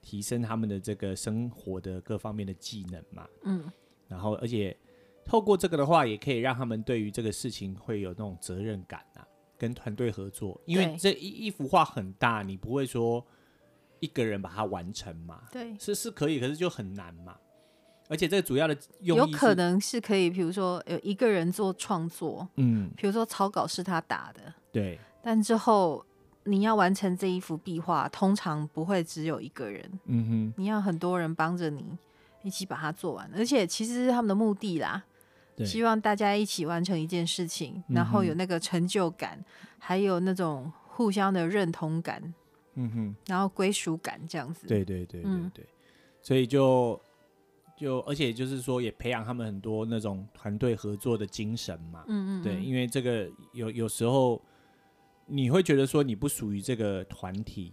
[0.00, 3.28] 提升他们的这个生活的各方面的技能嘛。
[3.42, 3.70] 嗯，
[4.08, 4.76] 然后而且。
[5.22, 9.24] 透过这个的话，也可以让他们对于这个事情会有那种责任感啊，
[9.56, 10.60] 跟团队合作。
[10.66, 13.24] 因为这一一幅画很大，你不会说
[14.00, 15.44] 一个人把它完成嘛？
[15.52, 17.38] 对，是是可以，可是就很难嘛。
[18.10, 24.98] 而且这个主要的有可能是可以，比如说有一个人做创作，嗯，比如说草稿是他打的，对。
[25.22, 26.04] 但之后
[26.44, 31.96] 你要完成这一幅壁画，通常不会只有一个人，嗯哼，你要很多人帮着你
[32.42, 33.30] 一起把它做完。
[33.34, 35.04] 而且其实是他们的目的啦。
[35.64, 39.44] 希望大家一起完成一件事情，然后有那个成就感，嗯、
[39.78, 42.34] 还有那种互相的认同感，
[42.76, 44.66] 嗯哼，然后归属感这样子。
[44.66, 45.66] 对对对对对，嗯、
[46.22, 46.98] 所以就
[47.80, 52.04] 就而且就是说，也培养他们很多那种团队合作的精神嘛。
[52.08, 54.38] 嗯，嗯嗯，对，因为这个有有时候
[55.24, 57.72] 你会觉得说你不属于这个团体，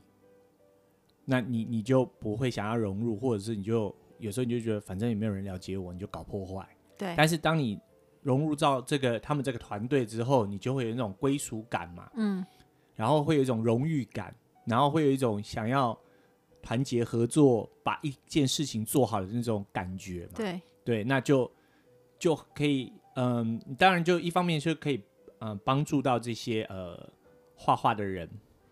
[1.26, 6.66] 那你你就不会想要融入，或者是你就有时候你就觉得反正也没有人了解我，你就搞破坏。
[6.98, 7.78] 对，但是当你
[8.22, 12.46] 融入到这个他们这个团队之后，你就会有那种归属感嘛，嗯，
[12.96, 14.34] 然后会有一种荣誉感，
[14.66, 16.00] 然后会有一种想要
[16.68, 21.50] 团结合作，把一件事情做好的那种感觉嘛，对，对，那就
[22.20, 25.02] 就可以，嗯，当然就一方面就可以，
[25.40, 27.10] 嗯，帮助到这些呃
[27.56, 28.30] 画画的人，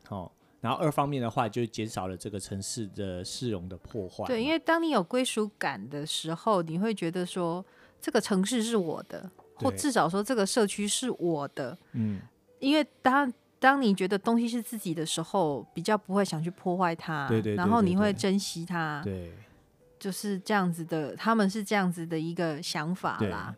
[0.10, 0.30] 哦，
[0.60, 7.66] 然后二方面的话就减少了这个城市的市容的破坏，对，因为当你有归属感的时候，你会觉得说。
[8.02, 11.76] 这个城市是我的，或至少说这个社区是我的。
[11.94, 12.20] 嗯，
[12.60, 13.34] 因为当
[13.66, 17.28] 当你觉得东西是自己的时候，比较不会想去破坏它。
[17.28, 17.58] 对对，对，对对。
[17.58, 19.02] 然后你会珍惜它。
[19.04, 19.32] 对。
[19.98, 23.56] 就是这样子的，他们是这样子的一个想法啦。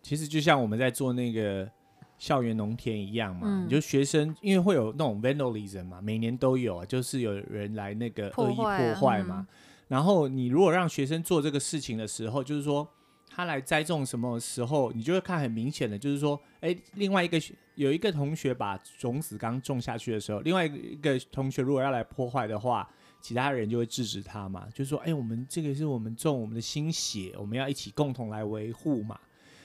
[0.00, 1.70] 其实就像我们在做那个
[2.16, 9.46] 校园农田一样嘛，嗯、你就学生因为会有那种 vandalism 嘛，每年都有，就是有人来那个恶意破坏嘛。
[9.46, 9.46] 嗯、
[9.88, 12.88] 然后你如果让学生做这个事情的时候，就是说。
[13.32, 17.38] 他来栽种什么时候，你就会看很明显的，就是说，哎，另外一个
[17.80, 22.86] 有一个同学把种子刚种下去的时候，另外一个同学如果要来破坏的话，
[23.22, 29.18] 其他人就会制止他嘛，就说，哎，我们这个是我们种我们的心血，我们要一起共同来维护嘛，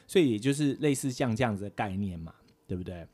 [0.08, 2.34] 所以也就是类似像这样子的概念嘛，
[2.66, 3.06] 对不对？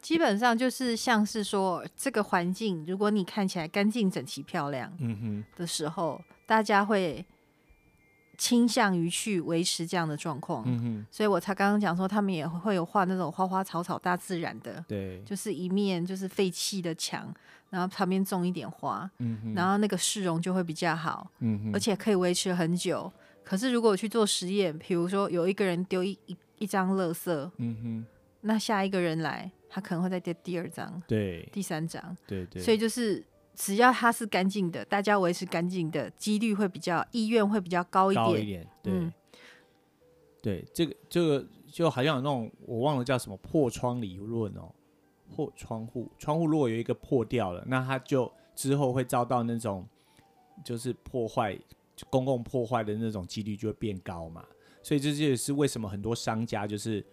[0.00, 7.26] 基本上就是像是说，这个环境如果你看起来干净整齐漂亮，嗯哼的时候，嗯、大家会。
[8.36, 17.32] 倾向于去维持这样的状况，嗯，所以我才刚刚讲说，他们也会有画那种花花草草、大自然的，对，就是一面就是废弃的墙，
[17.70, 19.10] 然后旁边种一点花，
[19.54, 21.30] 然后那个市容就会比较好，
[21.72, 23.12] 而且可以维持很久。
[23.42, 28.06] 可是如果去做实验，比如说有一个人丢一一一张垃圾，嗯哼，
[28.40, 33.24] 那下一个人来，他可能会再丢第二张，对，第三张，对对，所以就是。
[33.54, 38.24] 只要它是干净的，大家维持干净的几率会比较，意愿会比较高一点。
[38.24, 39.12] 高一点，对，嗯、
[40.42, 44.70] 对，这个这个就好像有那种我忘了叫什么破窗理论哦，
[45.34, 49.86] 破窗户，窗户如果有一个破掉了，那它就之后会遭到那种
[50.64, 51.58] 就是破坏，
[52.10, 54.44] 公共破坏的那种几率就会变高嘛。
[54.82, 57.04] 所以这也是为什么很多商家就是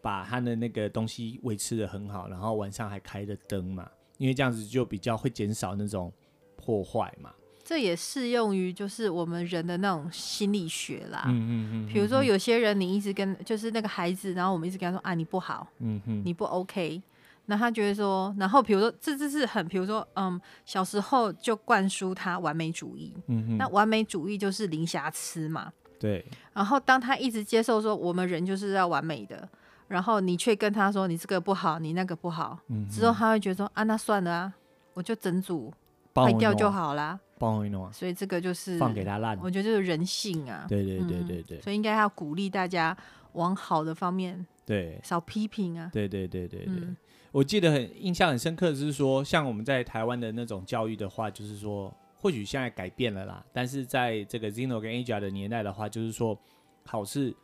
[0.00, 6.12] 把他的那个东西维持的很好，然后晚上还开着灯嘛，因为这样子就比较会减少那种
[6.56, 7.30] 破坏嘛。
[7.64, 11.24] 这也适用于就是我们人的那种心理学啦。
[11.26, 11.92] 嗯嗯嗯。
[11.92, 17.02] 比如说有些人，你一直跟就是那个孩子，然后我们一直跟他说啊，你不好，嗯哼，你不 OK。
[17.46, 23.12] 那他觉得说，然后比如说这这是很，比如说嗯，小时候就灌输他完美主义。
[23.26, 23.56] 嗯哼。
[23.56, 25.72] 那完美主义就是零瑕疵嘛。
[25.98, 26.24] 对。
[26.52, 29.48] 然后当他一直接受说我们人就是要完美的，
[29.88, 34.54] 然后你却跟他说你这个不好，你那个不好，嗯，之后他会觉得说啊，那算了啊，
[34.94, 35.72] 我就整组
[36.14, 37.18] 坏掉就好啦。
[37.38, 37.92] 帮我一弄啊！
[37.92, 40.64] 所以这个就是放给他烂，我觉得就是人性啊。
[40.66, 41.60] 对对对对对。
[41.60, 42.96] 所以应该要鼓励大家
[43.32, 45.90] 往好的方面，对，少批评啊。
[45.92, 46.88] 对对对对对。
[47.32, 56.38] 我记得很印象很深刻的是说，像我们在台湾的那种教育的话，就是说，或许现在改变了啦，但是在这个 Zeno 跟 Aja 的年代的话，就是说
[56.86, 57.36] 考试，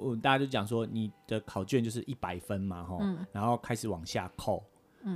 [0.00, 2.98] 我大家就讲说你的考卷就是一百分嘛，哈，
[3.32, 4.64] 然后开始往下扣。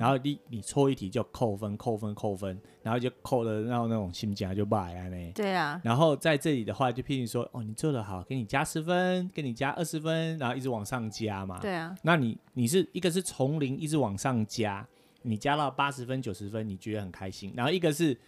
[0.00, 5.32] 然后你你错一题就扣分扣分扣分，然后就扣了，然后那种心情就败了呢。
[5.34, 5.78] 对啊。
[5.84, 11.58] 然后在这里的话，就譬如说，哦，你做的好，给你加十分，给你加二十分，然后一直往上加嘛。
[11.60, 11.94] 对啊。
[12.02, 14.88] 那你你是一个是从零一直往上加，
[15.20, 17.52] 你加到八十分九十分，你觉得很开心。
[17.54, 18.18] 然后一个是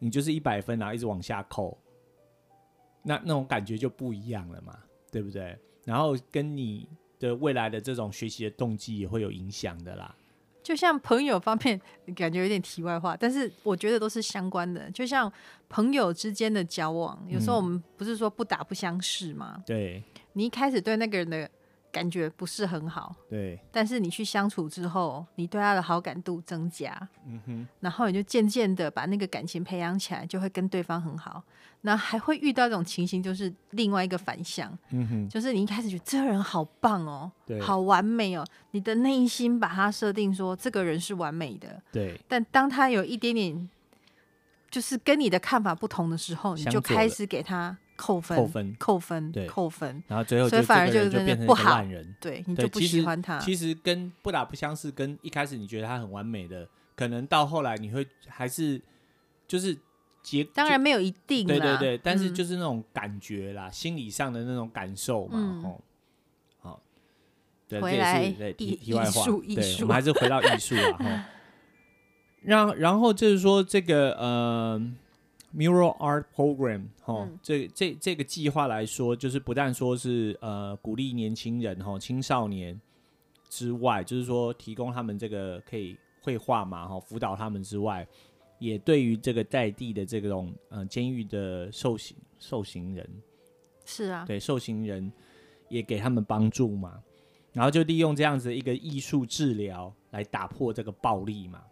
[0.00, 1.78] 你就是一百分，然后一直往下扣，
[3.04, 4.76] 那那种感觉就不一样了嘛，
[5.12, 5.56] 对不对？
[5.84, 10.14] 然后跟你的未来的这种学习的动机也会有影响的啦。
[10.62, 11.80] 就像朋友方面，
[12.16, 14.90] 感觉有点题外话，但是我觉得都是相关的。
[14.90, 15.30] 就像
[15.68, 19.62] 朋友之间的交往，有时候我们不是说不打不相识吗？
[19.66, 21.50] 对，你一开始对那个人的。
[21.94, 23.56] 感觉不是很好，对。
[23.70, 26.90] 但是你去相处之后，你对他的好感度增加，
[27.24, 27.68] 嗯哼。
[27.78, 31.40] 然后你就渐渐的把那个感情培养起来，就会跟对方很好。
[31.82, 35.28] 那还会遇到一种情形，就是另外一个反向，嗯哼。
[35.28, 42.20] 就是你一开始觉得这个人好棒哦，对，好完美哦，你的内心把他设定说这个人是完美的，对。
[42.26, 43.70] 但当他有一点点，
[44.68, 47.76] 就是跟你的看法不同的时候，你就开始给他。
[47.96, 53.38] 扣分，扣分，扣分，对，扣分，然后最后，所以反而就就变成不烂人，对，你就不喜欢他。
[53.38, 58.80] 其实跟不打不相识，跟一开始你觉得他很完美的，可能到后来你会还是
[59.46, 59.76] 就是
[60.22, 65.80] 结，当然没有一定，对对对，但是就是那种感觉啦，心理上的那种感受嘛，哦，
[66.60, 66.82] 好，
[67.68, 71.26] 对，这也是对题题外话，对，我们还是回到艺术啊，哈。
[72.42, 74.94] 然然后就是说这个呃。
[75.56, 82.80] Mural Art Program，哈，嗯、这这这个计划来说，就是不但说是呃鼓励年轻人哈青少年
[83.48, 88.04] 之外，就是说提供他们这个可以绘画嘛哈，辅导他们之外，
[88.58, 93.08] 也对于这个在地的这种呃监狱的受刑受刑人，
[93.84, 95.12] 是啊，对受刑人
[95.68, 97.00] 也给他们帮助嘛，
[97.52, 101.62] 然后就利用这样子一个艺术治疗来打破这个暴力嘛。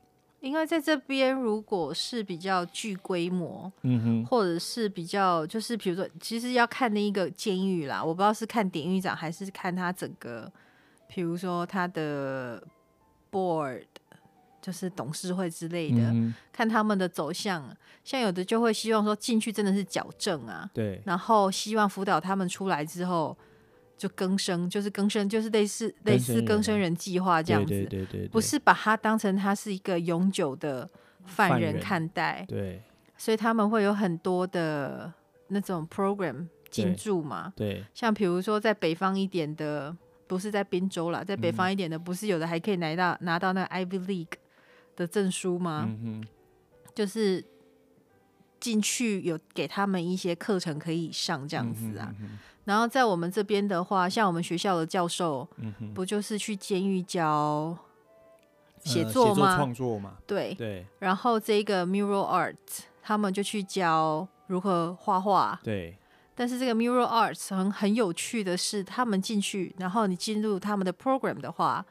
[0.42, 10.52] 因为在这边，如果是比较具规模，嗯哼，或者是比较，就是比如说，其实要看那一个监狱啦，我不知道是看典狱长还是看他整个，
[11.06, 12.60] 比如说他的
[13.30, 13.84] board，
[14.60, 17.74] 就是董事会之类的，嗯、看他们的走向。
[18.02, 23.36] 像有的就会希望说进去真的是矫正啊，对，然后希望辅导他们出来之后。
[23.96, 30.88] 就更生，就是更生，就是类似类似更生人计划这样子，对对对对对，不是把他当成他是一个永久的
[31.24, 32.82] 犯人看待，对，
[33.16, 35.12] 所以他们会有很多的
[35.48, 44.38] 那种 program 进驻嘛，对，像比如说在北方一点的，不是在滨州啦，在北方一点的，不是有的还可以拿到拿到那个 Ivy League
[44.96, 45.88] 的证书吗？
[46.94, 47.44] 就是
[48.62, 52.14] 进去有给他们一些课程可以上这样子啊。
[52.64, 57.76] 然后在我们这边的话，像我们学校的教授，嗯、不就是去监狱教
[58.84, 59.56] 写作吗？
[59.56, 60.16] 创、呃、作嘛。
[60.24, 60.86] 对对。
[61.00, 62.54] 然后这个 mural art，
[63.02, 65.58] 他们就去教如何画画。
[65.64, 65.98] 对。
[66.34, 71.84] 但是这个 mural Arts 很很有趣的是，他们进去，然后你进入他们的 program 的话，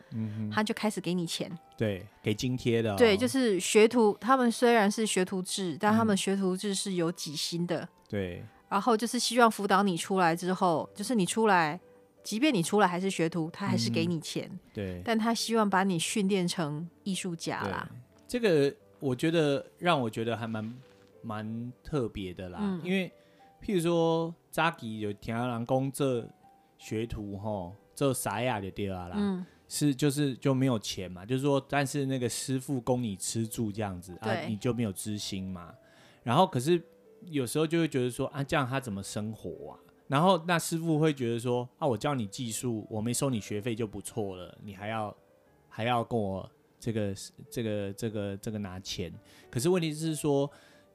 [0.51, 1.51] 他就开始给你钱。
[1.77, 2.95] 对，给津贴的、哦。
[2.97, 7.87] 对，就是学徒，他们虽然是学徒制，但他们学徒制是有几薪的。
[8.07, 8.43] 对。
[8.69, 11.77] 然后就是希望辅导你出来之后，就是你出来，
[12.23, 14.49] 即便你出来还是学徒，他还是给你钱。
[14.49, 17.89] 嗯、对，但他希望把你训练成艺术家啦。
[18.29, 20.73] 这个我觉得让我觉得还蛮
[21.21, 23.11] 蛮特别的啦，嗯、因为
[23.61, 26.27] 譬如说扎吉有听人讲这
[26.77, 35.73] 学徒吼，这啥呀就对啊啦，嗯、是就是就没有钱嘛，就是说，但是那个师傅供你吃住这样子啊，你就没有知心嘛。
[36.23, 36.81] 然后可是。
[37.27, 39.77] 有时候就会觉得说啊，这样他怎么生活啊？
[40.07, 45.15] 然后那师傅会觉得说啊，我教你技术，我没收你学费就不错了，你还要
[45.69, 47.13] 还要跟我这个
[47.51, 49.13] 这个这个这个拿钱。
[49.51, 50.49] 可是问题是说，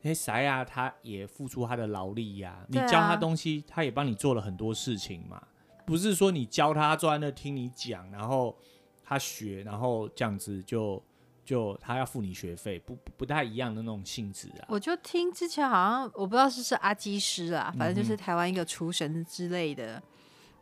[0.07, 0.65] 哎，谁呀？
[0.65, 5.43] 他也付出他的劳力呀、啊，你教他东西，他也帮你做了很多事情嘛，
[5.85, 8.57] 不是说你教他坐在那听你讲，然后
[9.03, 11.03] 他学，然后这样子就。
[11.47, 14.67] 就他要付你学费，不不太一样的那种性质啊。
[14.69, 19.95] 我就听之前好像我不知道是不是阿基师啊，反正就是台湾一个厨神之类的。
[19.95, 20.03] 嗯、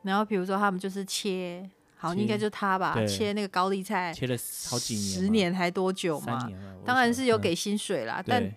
[0.03, 4.37] 然后比如说他们就是切，好应该就是他吧，切那个高丽菜，切了
[4.69, 6.47] 好几年，十年还多久嘛？
[6.85, 8.55] 当然是有给薪水啦，嗯、但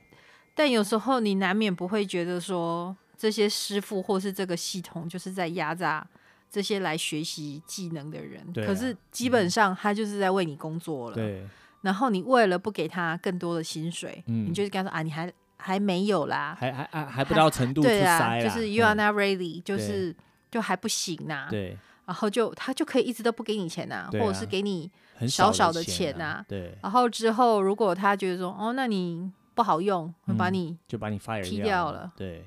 [0.58, 6.06] 但有时候你难免不会觉得说这些师傅或是这个系统就是在压榨
[6.50, 8.42] 这些来学习技能的人。
[8.42, 11.16] 啊、可是基本上他就是在为你工作了。
[11.16, 11.46] 对。
[11.82, 20.14] 然后你为了不给他更多的薪水，嗯、你就是跟他说啊，你还还没有啦，还还还还不到程度，对啊，就是 you are not ready，、嗯、就是
[20.50, 21.48] 就还不行呐、啊。
[21.50, 24.92] 对，然后就他就可以一直都不给你钱呐、啊，或者是给你
[25.30, 26.46] 少少的钱呐、啊。
[26.48, 26.76] 对。
[26.82, 32.14] 然后之后如果他觉得说哦，那你不好用，会把你就把你 fire 踢掉了。
[32.16, 32.46] 对。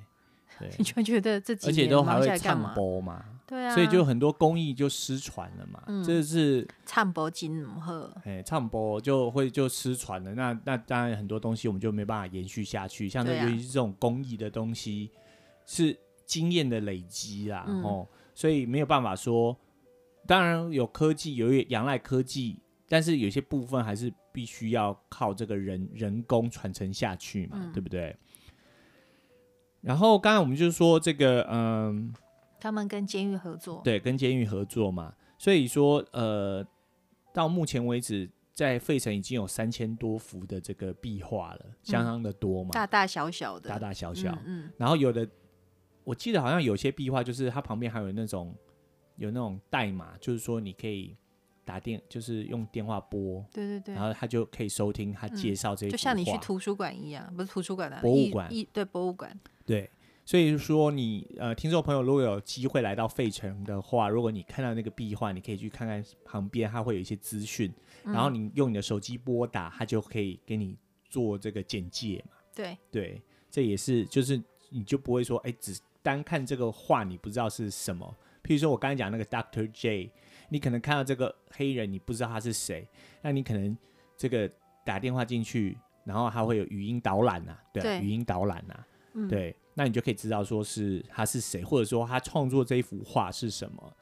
[0.59, 2.75] 对 你就觉得这几年忙下来干嘛？
[3.47, 5.83] 对啊，所以就很多工艺就失传了嘛。
[5.87, 10.35] 嗯、这是唱播金贺，哎，唱播就会就失传了。
[10.35, 13.09] 那那当然很多东西我们就没办法延续下去。
[13.09, 15.11] 像这尤其是这种工艺的东西，
[15.65, 19.57] 是经验的累积啦，嗯、哦，所以没有办法说。
[20.27, 28.17] 当然有科技，有仰赖科技，但是有些部分还是必须要靠这个人人工传承下去嘛，嗯、对不对？
[29.81, 32.13] 然后刚才我们就是说这个，嗯。
[32.63, 36.63] 他们跟监狱合作，对，跟监狱合作嘛，所以说，呃，
[37.33, 45.27] 到目前为止，在费城已经有三千多幅的这个壁画了，相当的多嘛，大大小小的，大大小小，嗯，嗯，然后有的，
[46.05, 48.55] 我记得好像有些壁画，就是它旁边还有那种
[49.17, 51.17] 有那种代码，就是说你可以
[51.71, 59.89] 打电，就是用电话拨，对对对，然后他就可以收听他介绍这些，就像你去图书馆一样，不是图书馆的博物馆，对，博物馆，对。
[60.27, 67.73] 所以说你，你呃，听众朋友，如果有机会来到费城的话，如果你看到那个壁画，你可以去看看旁边，它会有一些资讯，
[68.05, 70.77] 嗯、然后你用你的手机拨打，它就可以给你
[71.09, 72.37] 做这个简介嘛。
[72.55, 78.07] 对对，这也是就是你就不会说，哎，只单看这个画，你不知道是什么。
[78.45, 80.13] 譬如说我刚才讲那个 Doctor J，
[80.51, 82.87] 你可能看到这个黑人，你不知道他是谁，
[83.23, 83.75] 那你可能
[84.19, 84.51] 这个
[84.85, 89.57] 打电话进去，然后他会有语音导览呐、啊，对，对语音导览呐、啊，嗯、对。
[89.75, 93.97] 那你就可以知道说是他是谁，或者说他创作这一幅画是什么。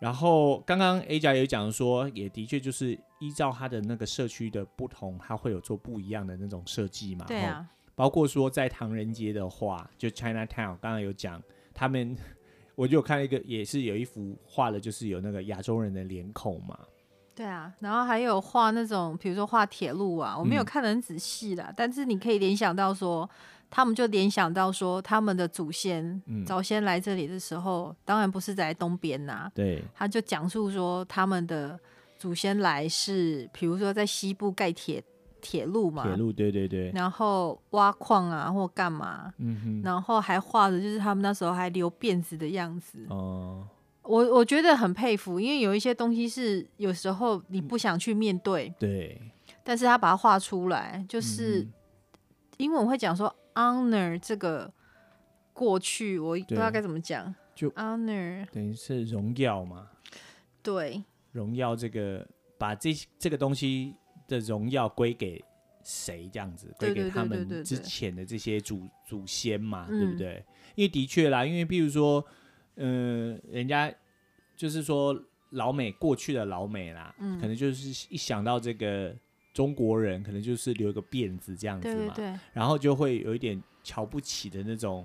[0.00, 7.26] 然后刚刚 A 甲也讲说，也的确就是依照他的那个社区的不同，他会有做不一样的那种设计嘛。
[7.26, 7.68] 对啊。
[7.94, 11.40] 包括说在唐人街的话，就 Chinatown，刚刚有讲
[11.74, 12.16] 他们，
[12.78, 16.78] 我就有看一个也是有一幅画的，就是有那个亚洲人的脸孔嘛。
[17.34, 23.28] 对啊，然后还有画那种，比如说画铁路啊，我没有看得很仔细啦，嗯、但是你可以联想到说。
[23.70, 29.52] 他们就联想到说，他们的祖先早先来这里的时候，嗯、当然不是在东边呐、啊。
[29.54, 31.78] 对，他就讲述说，他们的
[32.16, 35.04] 祖先来是，比如说在西部盖铁
[35.40, 36.04] 铁路嘛。
[36.04, 36.90] 铁路，对对对。
[36.92, 39.32] 然后挖矿啊，或干嘛。
[39.38, 39.82] 嗯哼。
[39.82, 43.06] 然后还画的就是他们那时候还留辫子的样子。
[43.08, 43.66] 哦。
[44.02, 48.72] 我我觉得很佩服，因为有一些东西是有时候你不想去面对。
[48.78, 49.20] 对。
[49.64, 51.72] 但是他把它画出来，就是、嗯、
[52.58, 53.34] 英文会讲说。
[53.54, 54.72] Honor 这个
[55.52, 57.34] 过去，我不知道该怎么讲。
[57.56, 59.88] 就 Honor 等于是荣耀嘛？
[60.62, 62.24] 对，荣耀这个
[62.56, 63.96] 把这这个东西
[64.28, 65.42] 的荣耀归给
[65.82, 66.30] 谁？
[66.32, 69.88] 这样子归给他们之前的这些祖祖先嘛？
[69.88, 70.44] 对不对？
[70.76, 72.24] 因为的确啦，因为比如说，
[72.76, 73.92] 嗯、呃，人家
[74.54, 79.16] 就是说老美过去的老美啦，嗯、可能就是一想到这个。
[79.54, 85.04] 中国人可能就是留个辫子这样子嘛，对对对，然后就会有一点瞧不起的那种，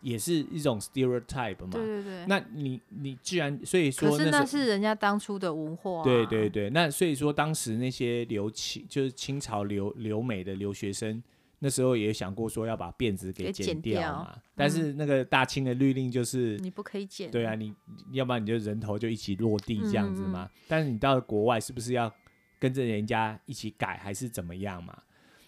[0.00, 1.70] 也是一种 stereotype 嘛。
[1.72, 2.26] 对对对。
[2.26, 6.04] 那你你既然所以说，可是那是人家当初的文化啊。
[6.04, 6.70] 对对对。
[6.70, 11.22] 那所以说，当时那些留清就是清朝留留美的留学生，
[11.58, 14.32] 那时候也想过说要把辫子给剪掉嘛。
[14.32, 17.30] 掉，但是那个大清的律令就是你不可以剪。
[17.30, 17.74] 对啊，你
[18.12, 20.44] 要不然你就人头就一起落地这样子嘛。
[20.44, 22.12] 嗯嗯，但是你到了国外，是不是要？
[22.58, 24.94] 跟着人家一起改还是怎么样嘛？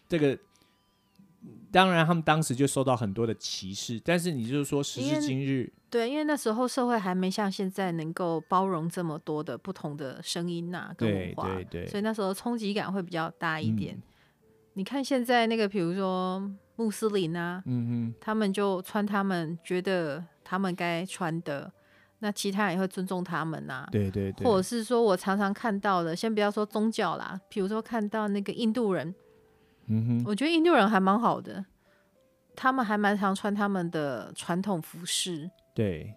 [0.09, 0.35] 这个
[1.73, 4.01] 当然，他们当时就受到很多的歧视。
[4.05, 13.95] 但是你就是说，时至今日，对，因为那时候社会还没像现在能够包容这么多的不同的声音呐、啊，跟文化，对对对，所以那时候冲击感会比较大一点。
[13.95, 14.03] 嗯、
[14.75, 21.73] 你看现在那个，比如说穆斯林啊，嗯哼，他们就穿他们觉得他们该穿的，
[22.19, 23.87] 那其他人也会尊重他们呐。
[23.91, 24.47] 对对对。
[24.47, 29.15] 或者是说我常常看到的，先不要说宗教啦，比如说看到那个印度人，
[29.93, 31.65] 嗯哼，我觉得印度人还蛮好的，
[32.57, 35.51] 他们还蛮常穿他们的传统服饰。
[35.75, 36.15] 对，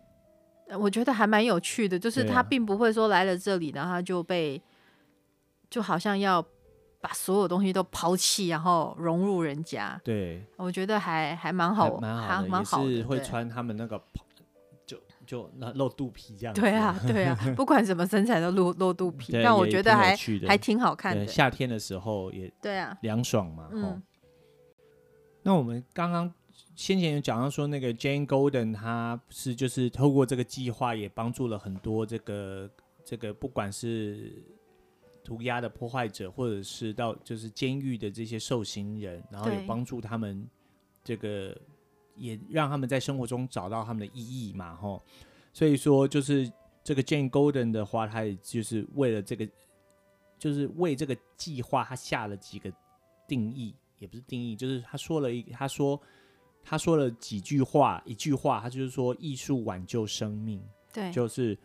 [0.80, 4.62] 我觉得还蛮有趣的，就是他并不会说来了这里，然后他就被
[5.70, 6.46] 就好像要。
[7.02, 10.02] 把所有东西都抛弃，然后融入人家。
[10.04, 12.90] 对，我觉得还还蛮好，蛮好的，蛮好的。
[12.90, 14.02] 也是会穿他们那个，
[15.26, 16.54] 就就那露肚皮这样。
[16.54, 20.16] 对啊，对啊， 不管什么身材都露露肚皮，但我觉得还
[20.48, 21.26] 还挺好看的。
[21.28, 23.70] 夏天的时候也对啊，凉爽嘛。
[23.72, 24.02] 嗯。
[25.44, 26.32] 那我们刚刚
[26.76, 32.70] 先前有讲到说，那个 Jane Golden，他是就是透过这个计划，也帮助了很多这个
[33.04, 34.44] 这个不管是。
[35.24, 40.48] 涂鸦的破坏者，或者是到就是监狱的这些受刑人，然后也帮助他们，
[41.04, 41.58] 这个
[42.16, 45.04] 也让他们在生活中找到他们的意义嘛，吼。
[45.54, 46.52] 所以说，就是
[46.84, 49.48] 这个 Jane Golden 的话，他也就是为了这个，
[50.38, 52.72] 就是为这个计划，他下了几个
[53.28, 56.02] 定义，也不是定义，就是他说了一，他说
[56.64, 60.62] 他说了几句话，一句话，他就是说艺术挽救生命，
[60.94, 61.58] 对，就是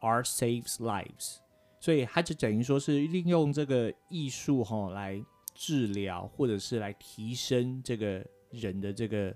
[0.00, 1.36] Art saves lives。
[1.78, 5.22] 所以他就等于说是利用这个艺术哈来
[5.54, 9.32] 治疗，或者是来提升这个人的这个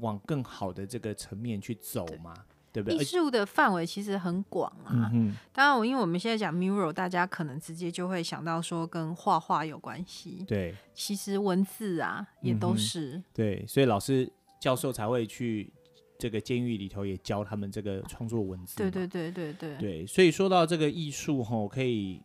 [0.00, 2.34] 往更好的这个层面去走嘛，
[2.72, 2.98] 对，不对？
[2.98, 5.10] 艺术的范围其实很广啊。
[5.12, 10.44] 嗯、当然，我因为我们现在讲 mural，大家可能直接就会想到说跟画画有关系。
[10.48, 13.16] 对，其实文字啊也都是。
[13.16, 14.30] 嗯、对，所以老师
[14.60, 15.72] 教授才会去。
[16.20, 22.20] 这个监狱里头也教他们这个创作文字，对对对对对对，所以说到这个艺术吼，可以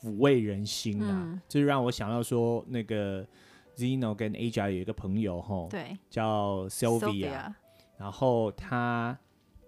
[0.00, 3.26] 抚慰人心啊，嗯、就让我想到说那个
[3.76, 7.52] Zeno 跟 Aja 有一个朋友吼，对，叫 Sylvia，
[7.98, 9.18] 然后他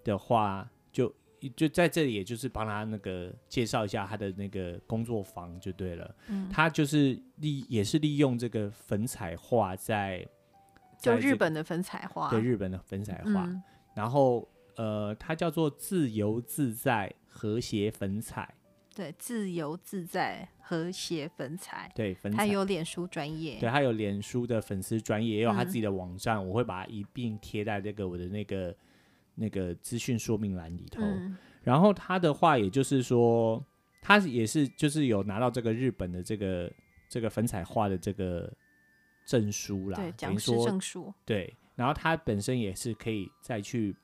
[0.03, 1.15] 的话就
[1.55, 10.27] 就在这里，也就是帮他那个介绍一下他的那个工作坊就对了，嗯、他就是利也是利用这个粉彩画在。
[11.01, 13.63] 就日本的粉彩画，对日本的粉彩画，嗯、
[13.95, 18.53] 然后呃，它叫做自由自在和谐粉彩，
[18.97, 28.77] 对，自由自在和谐粉彩，对，粉彩，他有脸书专业，对，他有脸书的粉丝专业，也有他自己的网站，嗯、我会把它一并贴在这个我的那个
[29.35, 31.03] 那个资讯说明栏里头。
[31.03, 33.65] 嗯、然后他的话，也就是说，
[34.03, 36.71] 他也是就是有拿到这个日本的这个
[37.09, 38.53] 这个粉彩画的这个。
[39.29, 43.95] 证书啦，对，讲师证书，对，然后他本身也是可以再去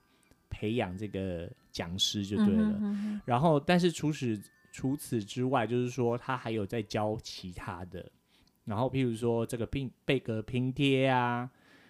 [0.51, 2.61] 培养这个讲师就对了。
[2.61, 4.39] 嗯哼嗯哼，然后，但是除此
[4.75, 8.11] 除此之外，就是说他还有在教其他的，
[8.64, 11.49] 然后譬如说这个拼贝壳拼贴啊，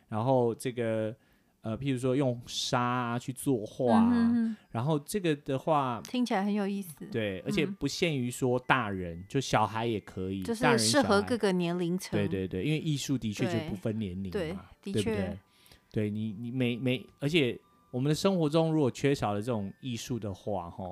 [0.08, 1.16] 然后这个。
[1.64, 7.06] 呃，譬如说用沙、啊、去作画、啊，嗯、哼哼然后这个的话听起来很有意思。
[7.10, 12.10] 对，而且不限于说大人，嗯、就小孩也可以，就是适合各个年龄层。
[12.20, 14.30] 对对对，因为艺术的确就不分年龄嘛，
[14.82, 15.38] 对，对，对不对？
[15.90, 17.58] 对你，你每每，而且
[17.90, 20.84] 我们的生活中如果缺少了这种艺术的话，哈，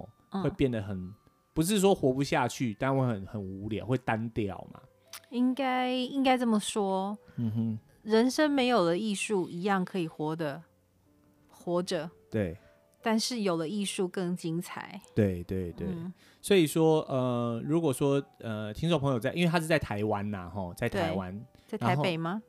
[0.43, 1.15] 会变得很，嗯、
[1.53, 4.81] 不是说活不下去，但会很很无聊，会单调嘛。
[5.31, 7.17] 应该应该这么说。
[7.37, 7.79] 嗯哼。
[8.03, 10.61] 人生没有了艺术，一样可以活的
[11.49, 12.11] 活着。
[12.29, 12.59] 对，
[13.01, 15.01] 但是有了艺术更精彩。
[15.15, 22.43] 对对对，嗯、所以说呃，如果说呃，听众朋友在，因为他是在台湾呐，吼，在台湾，在台北吗？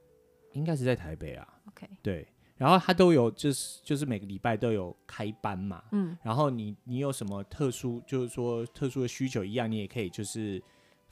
[0.54, 1.48] 应该是在台北啊。
[1.68, 2.28] OK，对，
[2.58, 5.84] 然后他都有，就是就是每个礼拜都有开班嘛。
[5.92, 10.62] 嗯，然后你你有什么特殊，就是说特殊的需求一样，你也可以就是。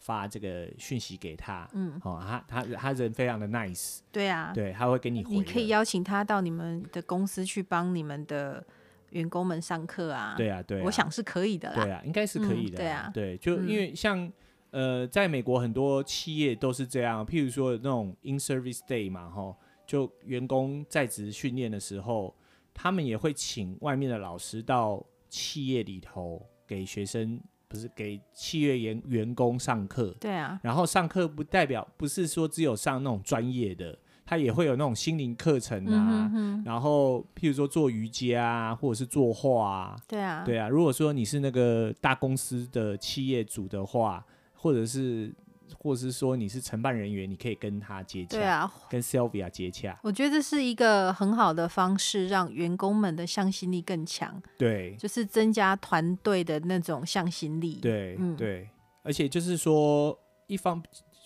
[0.03, 8.65] 发这个讯息给他，嗯，哦，他他他人非常的 nice，对啊，对，他会给你回，你可以邀请他到你们的公司去帮你们的
[9.11, 14.27] 员工们上课啊，对啊，对，我想是可以的啦，对啊，应该是可以的，对啊，对，就因为像
[14.71, 19.55] 呃，在美国很多企业都是这样，譬如说那种 in service day 嘛，哈，
[19.91, 22.33] 就员工在职训练的时候，
[22.73, 27.41] 他们也会请外面的老师到企业里头给学生。
[27.71, 40.67] 不是给企业员员工上课，对啊，然后上课不代表不是说只有上那种专业的，他也会有那种心灵课程啊，嗯、哼哼然后譬如说做瑜伽啊，或者是作画啊，对啊，对啊。
[40.67, 45.33] 如果说你是那个大公司的企业主的话，或者是。
[45.77, 49.99] 或者是说你是承办人员，你可以跟他接洽，对啊，跟 Sylvia 接洽。
[50.03, 54.41] 我觉得这是一个很好的方式，让员工们的向心力更强。
[54.57, 57.75] 对，就是增加团队的那种向心力。
[57.81, 58.69] 对，嗯、对，
[59.03, 60.17] 而且就是说，
[60.47, 60.83] 一方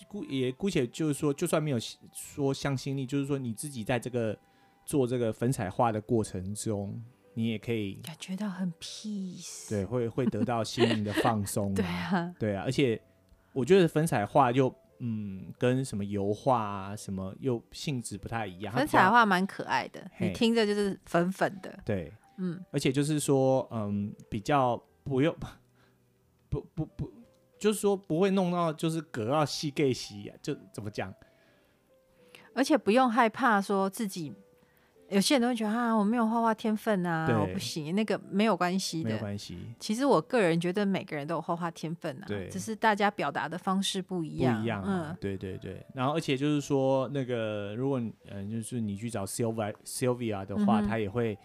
[0.08, 1.78] 姑也姑且就是说，就算没有
[2.12, 4.38] 说向心力，就是说你自己在这个
[4.84, 7.02] 做这个粉彩画的过程中，
[7.34, 13.00] 你也可以感觉到很 peace，对，会会得到心灵的放松， 对啊，对啊，而且
[13.56, 25.34] 我觉得粉彩画又嗯，跟什么油画啊什么又性质不太一样，粉彩画蛮可爱的，你听着就是粉粉的，对，嗯，而且就是说嗯，比较不用
[26.50, 27.10] 不不不。
[27.58, 31.12] 就是说不会弄到就是隔到细给洗，就怎么讲？
[32.54, 34.34] 而且不用害怕说自己，
[35.08, 37.94] 有些人都会觉得啊，我没有画画天分啊，我不行。
[37.94, 39.58] 那个没有关系的，没有关系。
[39.78, 44.82] 其实我个人觉得每个人都有画画天分啊，对，只是大家表达的方式不一样，不一样。
[44.84, 45.84] 嗯，对对对。
[45.94, 51.38] 然后而且就是说，那个如果嗯、呃，就是你去找 Sylvia Sylvia 的话，他、嗯、也会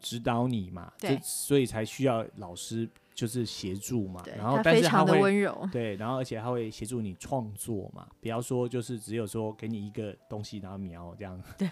[0.00, 2.88] 指导你嘛，对，所以才需要老师。
[3.14, 11.68] 就是协助嘛，然后但是他会非常的温柔，对，然后而且他会协助你创作嘛，不要说就是只有说给你一个东西然后描这样，对，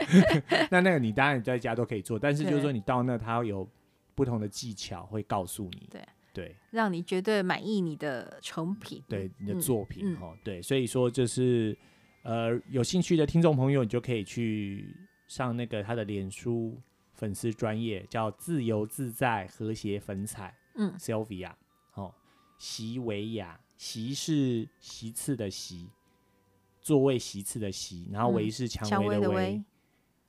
[0.70, 3.68] 那那个你当然你在家都可以做，但是就是说你到那他有
[4.14, 6.02] 不同的技巧会告诉你，对
[6.32, 11.76] 对，让你绝对满意你的成品，对你的作品哦、嗯，对，所以说就是
[12.22, 14.96] 呃有兴趣的听众朋友，你就可以去
[15.28, 16.80] 上那个他的脸书。
[17.14, 21.52] 粉丝专业叫自由自在和谐粉彩，嗯，Sylvia，
[21.94, 22.12] 哦，
[22.58, 25.88] 席维雅，席是席次的席，
[26.80, 29.62] 座位席次的席，然后维是蔷薇的薇，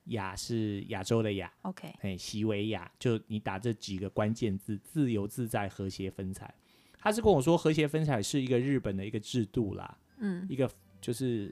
[0.05, 6.53] 雅、嗯、是亚洲的亚，OK，哎，席维雅，就你打这几个关键字，自由自在和谐粉彩，
[6.99, 10.69] 他是跟我说和谐粉彩是一个日本的一个制度啦，嗯，一个
[11.01, 11.51] 就是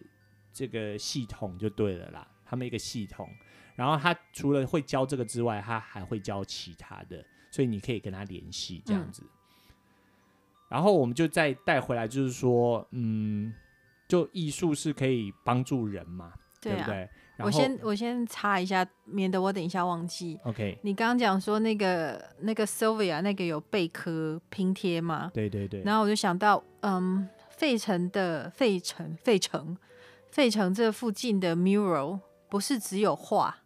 [0.53, 3.27] 这个系统就对了啦，他们一个系统。
[3.75, 9.23] 然后他除了会教这个之外，他还会教其他的，所以你可以跟他联系这样子。
[9.23, 9.29] 嗯、
[10.69, 13.53] 然后我们就再带回来，就是说，嗯，
[14.07, 17.09] 就艺术是可以帮助人嘛，对，啊、对不对？
[17.39, 20.39] 我先我先插一下，免得我等一下忘记。
[20.43, 25.31] OK，你刚刚讲说那个那个 Sylvia 那个有贝壳拼贴吗？
[25.33, 25.81] 对对对。
[25.81, 29.75] 然后我就想到，嗯，费城的费城费城
[30.29, 32.19] 费城这附近的 mural
[32.49, 33.62] 不是只有画。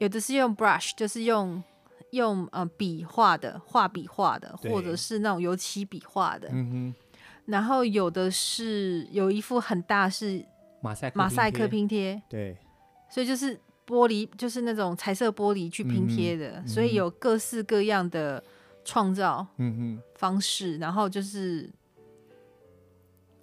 [0.00, 1.62] 有的是用 brush，就是用
[2.10, 6.48] 用呃笔画的画笔画的，或者是那种油漆笔画的。
[6.50, 6.92] 嗯。
[7.44, 10.44] 然后有的是有一幅很大是
[10.80, 12.20] 马赛马赛克拼贴。
[12.30, 12.56] 对。
[13.10, 13.54] 所以就是
[13.86, 18.42] 玻璃，就是那种彩色玻璃去拼贴的，嗯，所以有各式各样的
[18.84, 19.46] 创造
[20.14, 20.78] 方式。
[20.78, 21.68] 然后就是，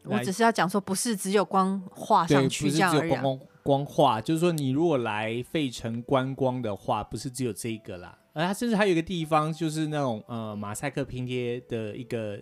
[0.05, 3.09] 我只是要讲说，不是只有光画上去这样而已。
[3.09, 12.39] 光光画就是说，你如果来费城观光的话，不是只有这一个啦，而它甚至还有一个地方，就是那种呃马赛克拼贴的一个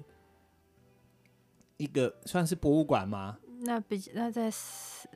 [1.78, 3.40] 一个算是博物馆吗？
[3.66, 4.50] 那比那在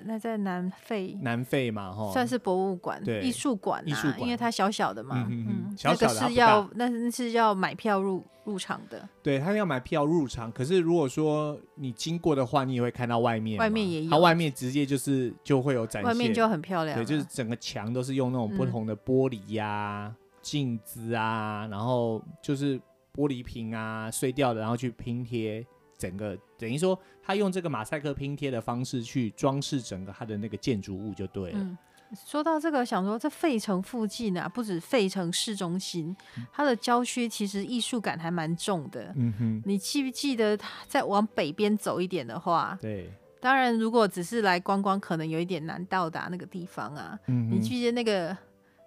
[0.03, 10.51] 那在南非，南非嘛，哈，算是博物馆、艺术馆、艺术馆，因为它小小的嘛，嗯，嗯小小的那个是要那是要买票入入场的，对，他要买票入场。
[10.51, 22.79] 可是如果说你经过的话，你也会看到外面，外面也有，它外面直接就是就会有展现，外面就很漂亮，对，就是整个墙都是用那种不同的玻璃呀、啊、镜、嗯、子啊，然后就是
[23.13, 25.65] 玻璃瓶啊碎掉的，然后去拼贴。
[25.99, 31.59] 整个等于说，他用这个马赛克拼贴的方式去装饰整个他的那个建筑物就对了。
[31.59, 31.77] 嗯，
[32.25, 36.15] 说到这个，想说这费城附近啊，不止费城市中心，
[36.53, 39.13] 它的郊区其实艺术感还蛮重的。
[39.17, 42.77] 嗯哼，你记不记得再往北边走一点的话？
[42.81, 47.19] 对，当然如果只是来观光，可能有一点难到达那个地方啊。
[47.27, 48.35] 嗯，你记得那个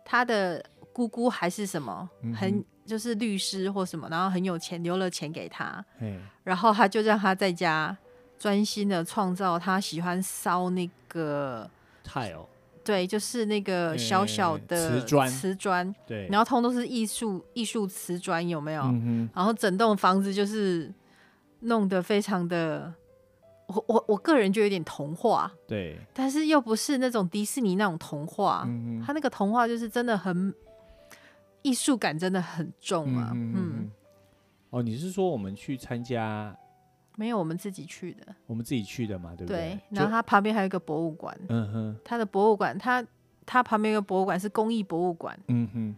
[0.03, 2.65] 他的姑姑还是什么很？
[2.85, 5.85] 就是律师或什么，然后很有钱，留了钱给他，
[6.43, 7.97] 然后他就让他在家
[8.39, 11.71] 专心的创造他喜欢烧那个
[12.85, 18.83] 对，就是那个小小的瓷砖，瓷砖，对，然后通都是艺术艺术瓷砖，有没有？
[18.83, 20.93] 嗯，然后整栋房子就是
[21.61, 22.93] 弄得非常的，
[23.69, 30.53] 我我我个人就有点童话，对，但是又不是那种迪士尼那种童话，嗯，他那个童话就是真的很。
[31.63, 33.91] 艺术感真的很重啊，嗯，嗯，
[34.71, 36.57] 哦，你是说我们去参加？
[37.17, 38.35] 没有，我们自己去的。
[38.47, 39.59] 我们自己去的嘛，对不对？
[39.59, 39.81] 对。
[39.91, 43.05] 然后它旁边还有一个博物馆，嗯哼，它的博物馆，它
[43.45, 45.97] 它旁边一个博物馆是公益博物馆，嗯哼。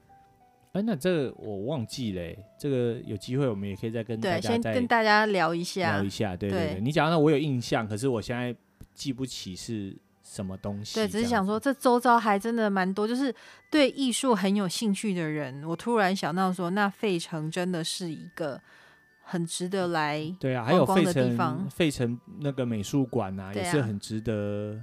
[0.72, 6.74] 哎，那这个我忘记了，这个有机会我们也可以再跟大家再先跟大家聊一下，聊一下，对对对。
[6.74, 8.54] 对你讲到我有印象，可是我现在
[8.92, 9.96] 记不起是。
[10.24, 10.94] 什么东西？
[10.94, 13.32] 对，只是想说，这周遭还真的蛮多，就是
[13.70, 15.62] 对艺术很有兴趣的人。
[15.64, 18.58] 我突然想到说，那费城真的是一个
[19.22, 24.80] 很值得来对啊，还有费城方费城那个美术馆啊，也是很值得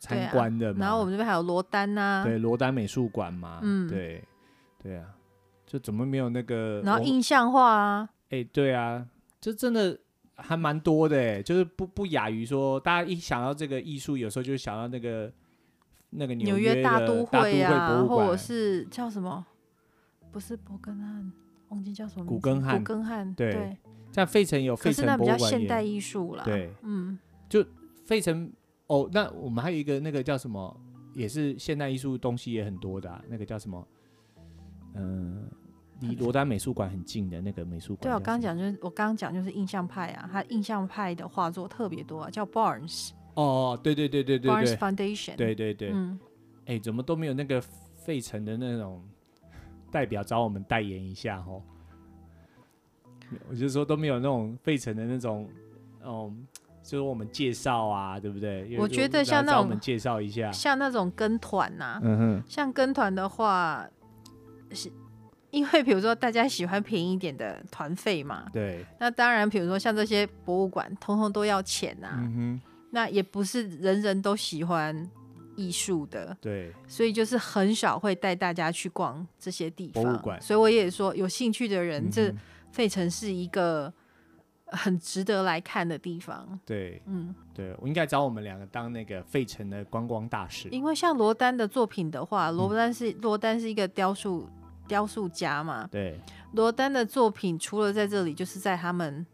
[0.00, 0.80] 参观的嘛。
[0.80, 4.22] 然后我们这边还有罗丹呐，对，罗丹美术馆嘛，嗯，对，
[4.82, 5.06] 对啊，
[5.66, 6.82] 就怎么没有那个？
[6.84, 9.06] 然后印象画啊，哎，对啊，
[9.40, 9.98] 就真的
[10.36, 15.32] 还蛮多的哎，就是不不亚于说，大家一想到这个艺术，有时候就想到那个
[16.10, 19.46] 那个纽约大都会啊，或者是叫什么？
[20.32, 21.32] 不是伯根汉。
[21.68, 22.26] 忘记叫什么？
[22.26, 23.76] 古根汉，古根汉，对，
[24.12, 26.44] 在费城有费城博物馆，现代艺术啦。
[26.44, 27.18] 对，嗯，
[27.48, 27.64] 就
[28.04, 28.52] 费城
[28.86, 30.80] 哦，那我们还有一个那个叫什么，
[31.14, 33.88] 也是现代艺术东西也很多的，那个叫什么？
[34.94, 35.50] 嗯，
[36.08, 38.02] 离罗丹美术馆很近的那个美术馆。
[38.02, 43.10] 对，我刚刚讲就是我刚刚讲就是印象派啊，他印象派的画作特别多啊，叫 Barnes。
[43.34, 45.36] 哦，对对对对对，Barnes Foundation。
[45.36, 46.18] 对对对，嗯，
[46.66, 47.60] 哎，怎么都没有那个
[47.94, 49.02] 费城的那种。
[49.90, 51.62] 代表找我们代言一下哦，
[53.48, 55.48] 我就说都没有那种费城的那种，
[56.04, 56.44] 嗯，
[56.82, 58.76] 就是我们介绍啊，对不对？
[58.76, 63.88] 我觉得像那种我们介绍一下，像那种跟团呐，嗯哼，像跟团的话，
[64.72, 64.90] 是
[65.54, 68.84] 因为比如说大家喜欢便宜一点的团费嘛，对。
[68.98, 75.08] 那当然，比如说像这些博物馆，通通都要钱呐，嗯哼，那也不是人人都喜欢。
[75.56, 80.02] 艺术的，对，所以就是很少会带大家去逛这些地方。
[80.02, 82.34] 博物馆，所以我也说，有兴趣的人，嗯、这
[82.72, 83.92] 费城是一个
[84.66, 86.58] 很值得来看的地方。
[86.66, 90.68] 对，嗯，对，我应该找我们两个当那个费城的观光大使。
[90.70, 94.48] 因为像罗丹的作品的话，罗丹是、嗯、罗丹是一个雕塑
[94.86, 96.20] 雕塑家嘛，对，
[96.52, 99.26] 罗丹的作品除了在这里，就是在他们。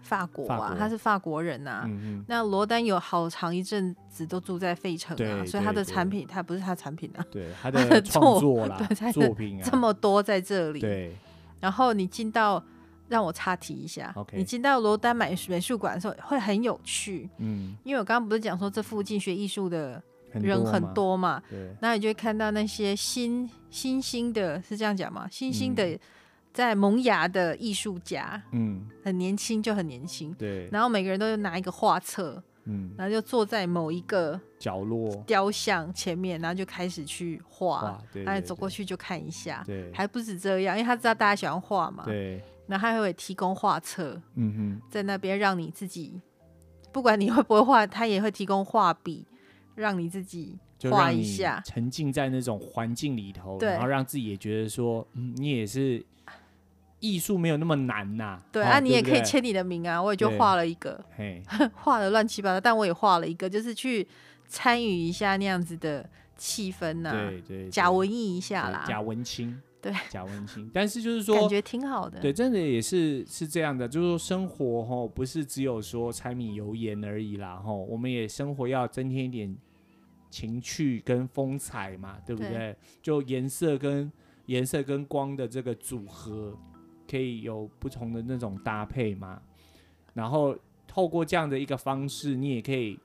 [0.00, 1.82] 法国啊，他是法国人呐、啊。
[1.84, 10.80] 嗯嗯，那罗丹有好长一阵子都住在费城啊，所以他的产品，他不是他的产品啊，对 他的创作啦， 对作品这么多在这里。
[10.80, 11.14] 对，
[11.60, 12.62] 然后你进到，
[13.08, 20.02] 让我插题一下，你进到罗丹美美术馆的时候会很有趣，嗯，因为我刚刚不是讲说这附近学艺术的
[20.40, 25.28] 人很多嘛，对，那你就会看到那些新新兴的，是这样讲吗？
[25.30, 25.98] 新兴的。
[26.50, 30.66] 在萌芽的艺术家，嗯，很年轻就很年轻，对。
[30.72, 39.92] 然后每个人都拿一个画册，嗯，然后就坐在某一个角落雕像前面，然后就开始去画，然后走过去就看一下，对。
[39.92, 42.42] 还不止这样，因为他知道大家喜欢画嘛，对。
[42.66, 46.20] 然后他还会提供画册，嗯哼，在那边让你自己，
[46.90, 49.24] 不管你会不会画，他也会提供画笔，
[49.78, 50.58] 让你自己
[50.90, 56.04] 画一下，沉浸在那种环境里头，然后让自己也觉得说，嗯，你也是。
[57.00, 61.00] 艺术没有那么难呐、啊，对啊，你也可以签你的名啊，我也就画了一个，
[61.72, 64.04] 画的乱七八糟，但我也画了一个，就是去
[64.48, 66.04] 参与一下那样子的
[66.36, 79.56] 气氛呐、啊，对，对对，假文艺一下啦，假文青，对，假文青， 但是就是说感觉挺好的，对，真的也是是这样的，就是说生活吼不是只有说柴米油盐而已啦吼，我们也生活要增添一点
[80.30, 82.50] 情趣跟风采嘛，对不对？
[82.50, 84.10] 对就颜色跟
[84.46, 86.56] 颜色跟光的这个组合。
[87.10, 89.40] 可以有不同的那种搭配嘛，
[90.12, 90.54] 然后
[90.86, 93.00] 透过这样的一个方式，你也可以，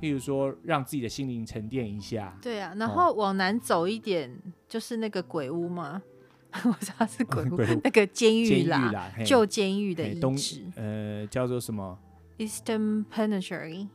[0.00, 2.36] 譬如说让自己的心灵沉淀一下。
[2.42, 6.02] 对啊，然后往南走一点，哦、就是那个鬼屋嘛，
[6.64, 11.96] 我知道是 鬼屋，那个监狱啦，啦旧监狱的遗址，呃，叫做什么
[12.38, 13.86] ？Eastern Penitentiary，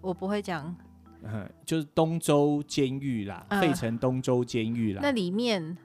[0.00, 0.76] 我不会讲，
[1.22, 5.76] 嗯，就是东州监狱啦，费、呃、城东州监狱啦，那里面。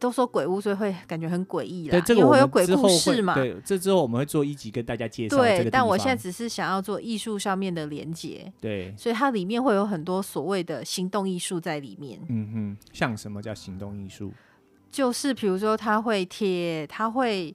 [0.00, 2.02] 都说鬼屋，所以会感觉很诡异啦。
[2.08, 3.32] 因为会有鬼故事嘛。
[3.36, 5.36] 对，这之后我们会做一集跟大家介绍。
[5.36, 8.52] 对，但我现在只是想要做艺术上面的连接。
[8.60, 12.20] 对，所以它里面会有很多所谓的行动艺术在里面。
[12.28, 14.32] 嗯哼，像什么叫行动艺术？
[14.90, 17.54] 就是比如说，他会贴，他会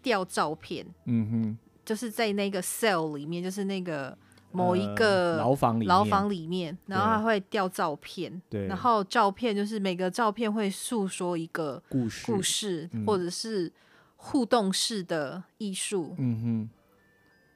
[0.00, 0.86] 吊照片。
[1.06, 4.16] 嗯哼，就是在那个 cell 里面，就是那个。
[4.52, 13.72] 某一个牢房里，牢房里面，然后他会调照片，对，然后照片就是每个照片会诉说一个故事，故事或者是
[14.16, 16.14] 互动式的艺术。
[16.18, 16.70] 嗯哼，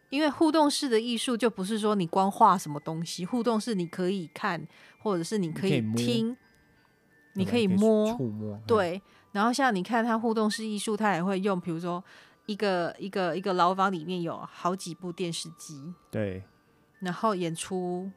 [0.09, 4.65] 因为互动式的艺术就不是说你光画什么东西，互动是你可以看，
[4.99, 6.37] 或者是你可以听，
[7.35, 9.03] 你可以摸，触摸，对。
[9.33, 12.03] 然后像你看它互动式艺术，它也会用，比如说
[12.47, 16.45] 一个一个一个牢房里面有好几部电视机，对。
[17.05, 18.11] 然后演出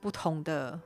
[0.00, 0.80] 不同的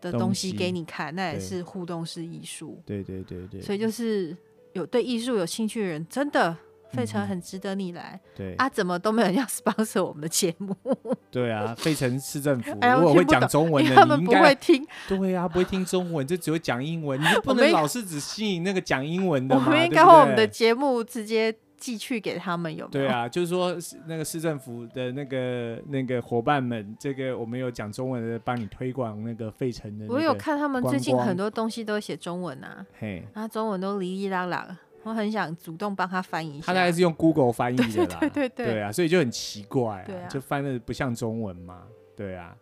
[0.00, 2.80] 的东西给你看，那也是互动式艺术。
[2.84, 3.60] 对对对对。
[3.60, 4.36] 所以就是
[4.74, 6.56] 有对艺术有兴趣的人，真的
[6.92, 8.20] 费城很值得你来。
[8.36, 10.76] 对啊，怎么都没有人要 sponsor 我们的节目？
[11.32, 14.86] 对啊，费城市政府 如果会讲中文的，他们不会听。
[15.08, 17.20] 对啊，不会听中文，就只会讲英文。
[17.20, 19.56] 你不能老是只吸引那个讲英文的。
[19.56, 21.56] 我们应该把我们的节目直接。
[21.84, 23.06] 寄去给他们，有没有？
[23.06, 23.76] 对啊，就是说
[24.06, 30.06] 那个市政府的那个那个伙伴们，这个我们有讲中文的，帮你推广那个费城的。
[30.08, 36.66] 我有看他们最近很多东西都写中文啊，嘿，他中文都哩哩啦啦，我很想主动帮他翻译一下。
[36.68, 41.82] 他大概是用 Google 翻译的啦， 对对对，对啊，所以就很奇怪啊，对啊，就翻的不像中文嘛，
[42.16, 42.56] 对啊。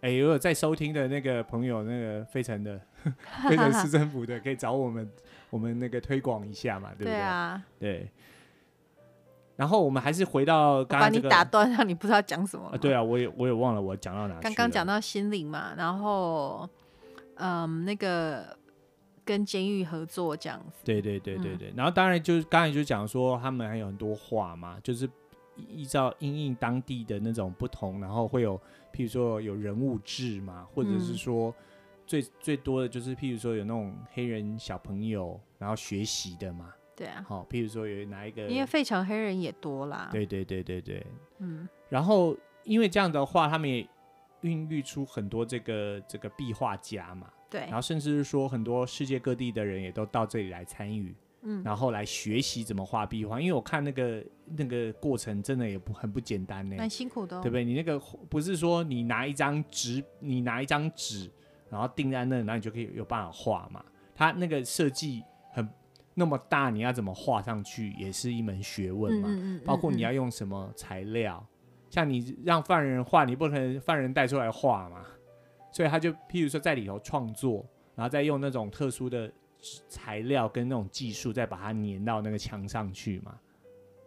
[0.00, 2.78] 哎，如果在收听的那个朋友，那个费城的
[3.48, 5.10] 费城市政府的，可以找我们，
[5.48, 7.12] 我们那个推广一下嘛，对不对？
[7.12, 8.10] 对啊，对。
[9.56, 12.76] 然后我们还是回到刚刚、这个、把你打断， 让你不知道讲什么、啊。
[12.76, 14.38] 对啊，我也我也忘了我讲到哪。
[14.40, 16.68] 刚刚讲到心灵嘛，然后
[17.36, 18.56] 嗯，那个
[19.24, 20.82] 跟监狱合作这样子。
[20.84, 21.70] 对对对对对。
[21.70, 25.08] 嗯、然后当然就是刚才就讲说，他们还有很多话嘛，就是
[25.56, 28.60] 依照因应当地的那种不同，然后会有。
[28.96, 31.52] 譬如说有人物志嘛，或者是说
[32.06, 41.06] 最、嗯、最多的就是譬如说有那种黑人小朋友然后学习的嘛，对啊，好、哦，譬如说有哪一个，因为费城黑人也多啦，对对对对对，
[41.38, 43.86] 嗯，然后因为这样的话，他们也
[44.42, 51.14] 孕育出很多这个这个壁画家嘛，对，然后甚至是说很多世界各地的人也都到这里来参与。
[51.46, 54.24] 嗯，然后来学习怎么画壁画，因为我看那个
[54.56, 57.62] 那个过程真的也不很不简单呢，蛮辛苦的，哦，对不对？
[57.62, 57.98] 你那个
[58.30, 61.30] 不是说你拿一张纸，你拿一张纸，
[61.68, 63.84] 然后定在那，然后你就可以有办法画嘛。
[64.14, 65.33] 他那个设计很
[66.14, 69.28] 那么大，你要怎么画上去，也是一门学问嘛。
[69.28, 71.44] 嗯嗯嗯嗯，包括你要用什么材料，
[71.90, 75.04] 像你让犯人画，你不可能犯人带出来画嘛。
[75.70, 79.30] 所以他就譬如说在里头创作，然后再用那种特殊的。
[79.88, 83.34] 材料跟那种技术，再把它粘到那个墙上去嘛。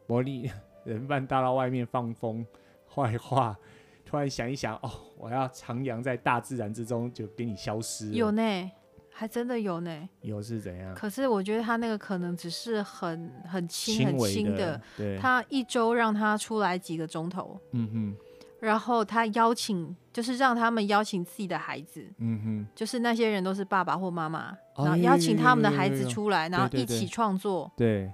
[0.05, 0.51] 魔力
[0.83, 2.45] 人办大到外面放风
[2.85, 3.57] 画一画，
[4.05, 8.11] 突然想一想，哦，我要徜徉在大自然之中，就给你消失。
[8.11, 8.71] 有呢，
[9.17, 10.09] 还真的有呢。
[10.21, 10.93] 有是怎样？
[10.93, 15.17] 可是我觉得他那个可能只是很很轻很轻的，对。
[15.17, 18.15] 他一周让他出来几个钟头，嗯哼。
[18.59, 28.11] 然后他邀请，就是让他们邀请自己的孩子，嗯哼，就是那些人都是爸爸或妈妈，然后邀请他们的孩子出来，哦、然后一起创作，对，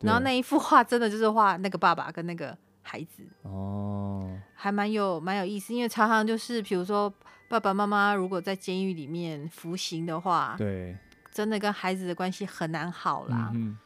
[0.00, 7.12] 然后那一幅画真的就是画那个爸爸跟那个孩子，哦，还蛮有蛮有意思，因为常常就是比如说
[7.52, 10.96] 爸爸妈妈如果在监狱里面服刑的话，对，
[11.30, 13.76] 真的跟孩子的关系很难好啦，嗯、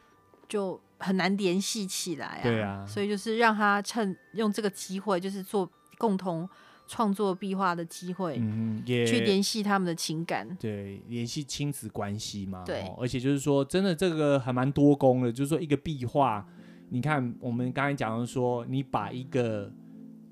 [0.49, 0.81] 就。
[0.99, 6.49] 很难联系起来啊，对啊，所以就是让他趁用这个机会，就是做共同
[6.87, 16.43] 创作壁画的机会，嗯，也去联系他们的情感，对，联系亲子关系嘛，对，而且就是说，真的这个还蛮多功的，就是说一个壁画，
[16.89, 19.71] 你看我们刚才讲的说，你把一个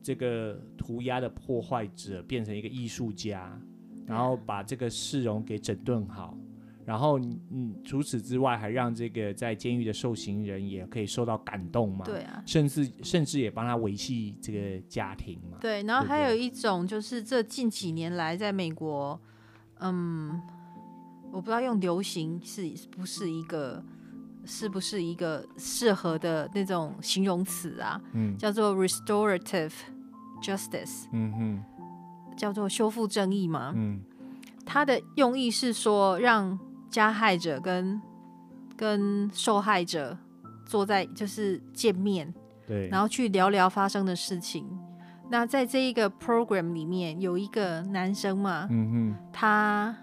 [0.04, 3.58] 这个涂鸦的破坏者变成一个艺术家，
[4.06, 6.36] 然后把这个市容给整顿好。
[6.84, 12.04] 然后，嗯，除此之外，还让这个在监狱的受刑人也可以受到感动嘛？
[12.04, 15.56] 对啊，甚至甚至也帮他维系这个家庭嘛？
[15.62, 15.82] 对。
[15.84, 19.18] 然后还有一种就是这近几年来在美国，
[19.80, 20.38] 嗯，
[21.32, 23.82] 我不知道用流行是不是一个
[24.44, 27.98] 是不是一个适合的那种形容词啊？
[28.12, 29.72] 嗯，叫做 restorative
[30.44, 31.64] justice，嗯哼，
[32.36, 33.72] 叫做修复正义嘛？
[33.74, 34.02] 嗯，
[34.66, 36.58] 他的用意是说让。
[36.90, 38.00] 加害者跟
[38.76, 40.16] 跟受害者
[40.64, 42.32] 坐在就是见面，
[42.68, 44.64] 对，然后去聊聊发生的事情。
[45.28, 49.96] 那在这一个 program 里面，有一个男生嘛，嗯哼，他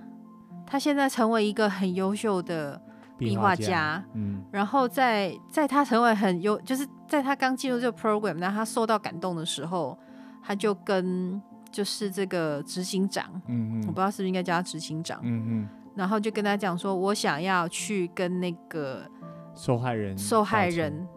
[0.67, 2.81] 他现在成为一个很优秀的
[3.17, 9.97] 壁画家，家，嗯，然后在在他成为很优，就是在他刚进入这个 program，然后他受到感动的时候，
[10.41, 15.69] 他就跟就是这个执行长，嗯嗯，我不知道是不是应该叫他执行长，嗯嗯。
[15.95, 19.05] 然后就跟他讲说，我想要去跟那个
[19.53, 21.07] 受害人受害人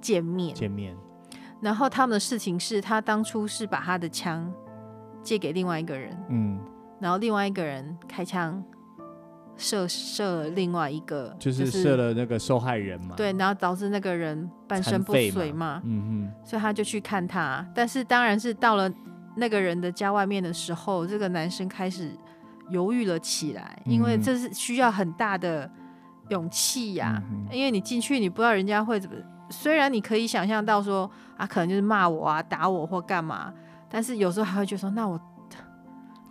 [0.00, 0.96] 见面见面。
[1.60, 4.52] 然后他们的事情是他当初是把他的枪
[5.22, 6.58] 借给另外一个人，嗯，
[7.00, 8.62] 然后另外一个人开枪
[9.56, 18.90] 射射另外一个，就是射了那个受害人嘛，对，然后导致那个人半身不遂嘛，嗯嗯，所以他就去看他，但是当然是到了
[19.36, 22.10] 那个人的家外面的时候，这个男生开始。
[22.70, 25.70] 犹豫了起来，因为这是需要很大的
[26.30, 27.46] 勇气呀、啊嗯。
[27.52, 29.14] 因为你进去，你不知道人家会怎么。
[29.50, 33.54] 虽然你可以想象到说啊，可能就是骂我啊、打我或干嘛，
[33.88, 35.16] 但是有时候还会觉得说，那我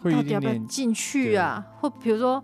[0.03, 1.65] 到底要不要进去啊？
[1.79, 2.43] 或比如说，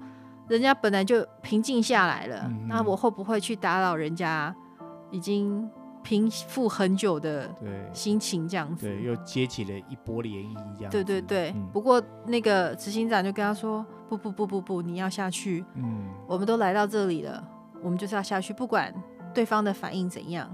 [0.52, 4.56] 人家本来就平静下来了，那、嗯、我会不会去打扰人家？
[5.10, 5.70] 已经。
[6.04, 7.48] 平复很久的
[7.94, 10.92] 心情，这样子，对，又接起了一波涟漪，这样。
[10.92, 11.70] 对对对、嗯。
[11.72, 15.64] 不过那个执行长就跟他说：“不不不不不，你要下去。
[15.76, 17.48] 嗯，我们都来到这里了，
[17.84, 18.92] 我们就是要下去，不管
[19.32, 20.50] 对方的反应怎样。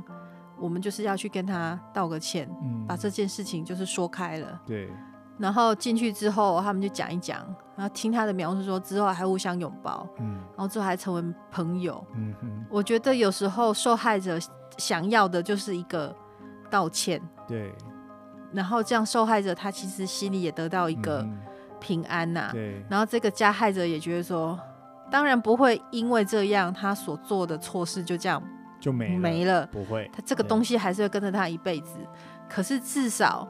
[0.59, 4.61] 我们就是要去跟他道个歉，嗯，把这件事情就是说开了。
[4.65, 4.89] 对。
[5.37, 7.37] 然后进去之后，他们就讲一讲，
[7.75, 12.03] 然后听他的描述说之后还互相拥抱，嗯，然后之后还成为朋友。
[12.15, 12.65] 嗯哼。
[12.71, 14.39] 我觉得有时候受害者
[14.77, 16.15] 想要的就是一个
[16.71, 17.21] 道歉。
[17.47, 17.71] 对。
[18.51, 21.23] 然后这样受害者他其实心里也得到一个
[21.79, 22.51] 平安呐、啊。
[22.51, 22.83] 对。
[22.89, 24.59] 然后这个加害者也觉得说，
[25.11, 28.41] 当然不会因为这样他所做的错事就这样
[28.79, 30.09] 就没了没了，不会。
[30.11, 31.99] 他这个东西还是会跟着他一辈子。
[32.49, 33.47] 可是至少。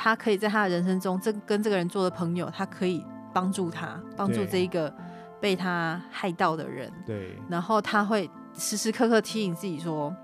[0.00, 4.94] 他可以在他的人生中，这跟这个人做的朋友，他可以帮助他，帮助这一个
[5.40, 6.88] 被他害到的人。
[7.04, 7.36] 对。
[7.50, 10.14] 然后他会时时刻刻提醒自己说，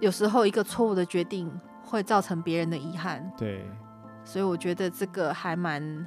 [0.00, 3.30] 有时候一个错误的决定会造成别人的遗憾。
[3.36, 3.68] 对。
[4.24, 6.06] 所以我觉得这个还蛮，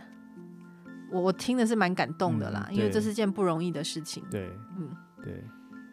[1.12, 4.24] 我我听的是蛮感动的啦，嗯，因为这是件不容易的事情。
[4.32, 4.50] 对。
[4.80, 4.90] 嗯。
[5.24, 5.44] 对。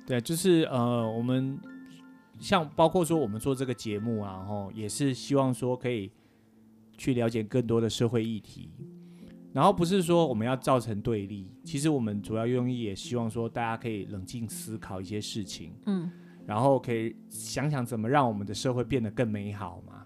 [0.06, 1.60] 对，就是呃，我们
[2.38, 6.10] 像包括说我们做这个节目啊，吼，也是希望说可以。
[6.98, 8.72] 去了解更多的社会议题，
[9.52, 16.10] 然后不是说我们要造成对立，其实我们主要用意也希望说大家可以冷静思考一些事情，嗯，
[16.44, 20.04] 然后可以想想怎么让我们的社会变得更美好嘛。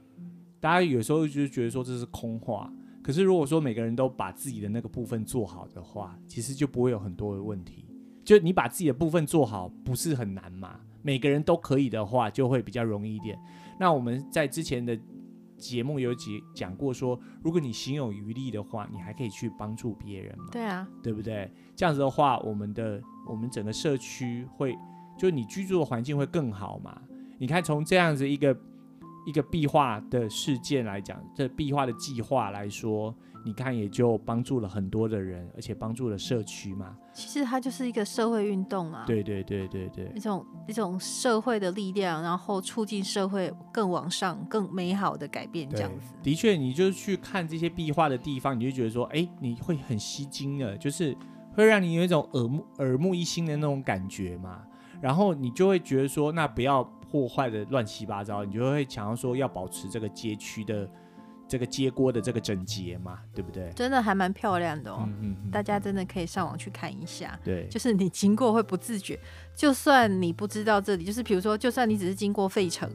[0.61, 2.72] 大家有时候就觉得说这是空话，
[3.03, 7.86] 可是如果说每个人都把自己的那个部分做好的话，其实就不会有很多的问题。
[8.22, 10.78] 就你把自己的部分做好，不是很难嘛？
[11.03, 13.36] 每个人都可以的话，就会比较容易一点。
[13.80, 14.97] 那我们在之前的。
[15.62, 20.46] 节目有几讲过说，如果你心有余力的话，你还可以去帮助别人嘛？
[20.50, 21.48] 对啊，对不对？
[21.76, 24.76] 这样子的话，我们的我们整个社区会，
[25.16, 27.00] 就你居住的环境会更好嘛？
[27.38, 28.56] 你看，从这样子一个
[29.26, 33.14] 一个壁画的事件来讲，这壁画的计划来说。
[33.44, 36.96] 你看，也就帮助了很多的人，而且帮助了社区嘛。
[37.12, 39.02] 其实它就是一个社会运动啊。
[39.04, 46.14] 对对对对对，一种一种社会的力量，然后促进社会更往上、更美好的改变，这样子。
[46.22, 51.12] 的确，你就去看这些壁画的地方，你就觉得说，哎，你会很吸睛的，就是
[51.52, 54.62] 会让你有一种耳目耳目一新的那种感觉嘛。
[55.00, 60.88] 然后你就会觉得说，那不要破坏的乱七八糟，你就会想要说要保持这个街区的。
[61.48, 63.70] 这个街锅的这个整洁嘛，对不对？
[63.74, 67.38] 真的还蛮漂亮的哦，嗯嗯嗯，大家真的可以上网去看一下。
[67.44, 69.20] 对，就是你经过会不自觉，
[69.54, 72.90] 就算你不知道这里，就是比如说，就算你只是经过费城。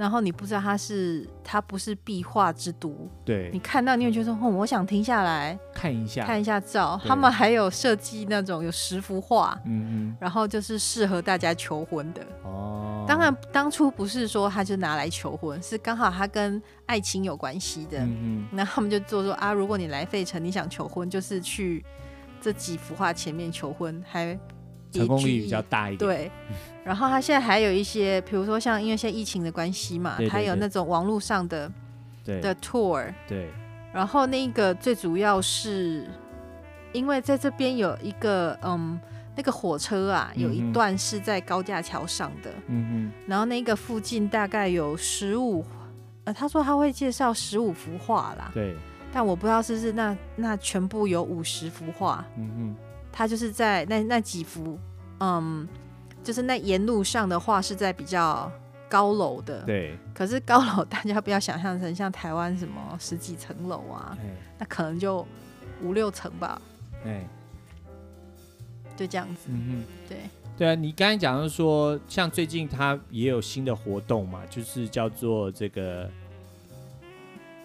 [0.00, 2.96] 然后你不知道它是，它不是壁画之都。
[3.22, 6.98] 对，你看到你会觉得说，哦，我想停下来看一下，看一下照。
[7.04, 12.22] 他们还有设计那种有十幅画，嗯嗯，然后就是适合大家求婚的。
[12.44, 17.98] 哦，当然当初不是说他就拿来求婚，是刚好他跟爱情有关系的。
[17.98, 21.84] 嗯嗯，那他们就做说啊，如果你来费城，你想求婚，就是去
[22.40, 24.38] 这几幅画前面求婚，还。
[24.90, 25.98] 成功率比较大一点。
[25.98, 26.30] 对，
[26.84, 31.70] 然后他现在还有一些，比如说像因为现在疫情的关系嘛，他有那种网络上的
[32.24, 33.12] 对的 tour。
[33.26, 33.48] 对。
[33.92, 36.08] 然后那个最主要是，
[36.92, 39.00] 因为在这边有一个嗯，
[39.36, 42.50] 那个火车啊，有一段是在高架桥上的。
[42.68, 43.12] 嗯嗯。
[43.26, 45.64] 然后那个附近大概有十五，
[46.22, 48.50] 呃，他说他会介绍十五幅画啦。
[48.54, 48.76] 对。
[49.12, 52.24] 但我不知道是不是那那全部有五十幅画。
[52.36, 52.76] 嗯嗯。
[53.20, 54.78] 他就是在那那几幅，
[55.18, 55.68] 嗯，
[56.24, 58.50] 就是那沿路上的画是在比较
[58.88, 59.94] 高楼的，对。
[60.14, 64.16] 可是高楼大家不要想象成像台湾什么十几层楼啊，
[64.58, 65.26] 那可能就
[65.82, 66.58] 五六层吧，
[67.04, 67.28] 哎，
[68.96, 70.16] 就这样子，嗯哼，对。
[70.56, 76.08] 对啊，你刚才讲的说，像最近他也有新的活动嘛，就是叫做这个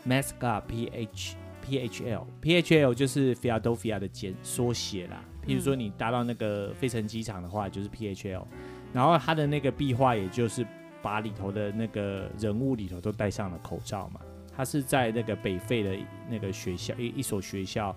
[0.06, 1.36] Mascar PH
[1.66, 5.24] PHL PHL 就是 Philadelphia 的简缩写啦。
[5.46, 8.43] 譬如说，你搭到那个费城机场的话，就是 PHL，
[8.91, 10.66] 然后它的那个壁画，也就是
[11.02, 14.20] 把里头的那个人物里头都戴上了口罩嘛。
[14.58, 15.96] 它是在那个北费的
[16.30, 17.96] 那个学校一一所学校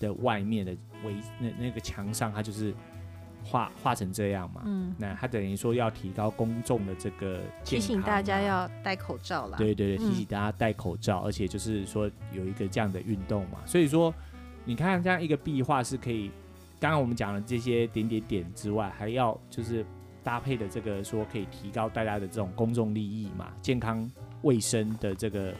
[0.00, 0.72] 的外面的
[1.04, 2.74] 围那那个墙上，它就是
[3.44, 4.62] 画画成这样嘛。
[4.64, 9.58] 嗯，那它等于说要提高公众的这个提醒大家要戴口罩啦。
[9.58, 13.58] 对对对，提醒大家戴口罩，而且就是说有一个这样的运动嘛。
[13.66, 14.12] 所以说，
[14.64, 16.32] 你看这样一个壁画是可以。
[16.80, 19.84] 刚刚我们讲了这些点点点之外，还要就是
[20.22, 24.08] 搭配的这个说可以提高大家的这种公众利益嘛，健康
[24.42, 25.52] 卫生的这个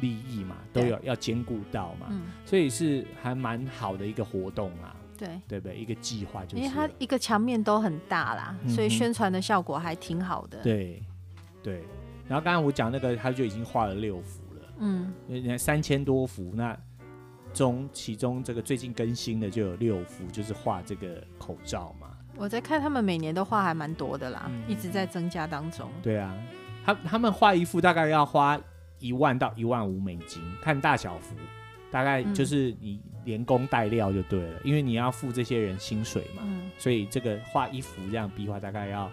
[0.00, 5.28] 利益嘛，都有要兼顾到嘛，嗯，所以是还蛮好的一个活动啊，对。
[5.46, 5.78] 对不对？
[5.78, 10.58] 一个计划就是，因为它一个墙面都很大啦，所以宣传的效果还挺好的。
[10.58, 11.02] 嗯、对
[11.62, 11.84] 对，
[12.26, 16.76] 然后刚刚我讲那个，他就已经画了六幅了，嗯，你看三千多幅那。
[17.56, 22.08] 中其中这个最近更新的就有六幅，就是画这个口罩嘛。
[22.36, 25.90] 我在看他们每年都画还蛮多的啦，嗯，一直在增加当中。
[26.02, 26.36] 对啊，
[26.84, 28.60] 他他们画一幅大概要花
[28.98, 31.34] 一万到一万五美金，看大小幅，
[31.90, 39.10] 大概就是你连工带料就对了，嗯、因为你要付这些人薪水嘛，嗯、所以这个画一幅这样壁画大概要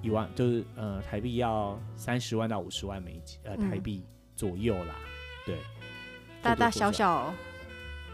[0.00, 4.02] 一万，就是呃台币要三十万到五十万美金，呃台币
[4.34, 5.56] 左右啦，嗯、对，
[6.42, 7.32] 大大小小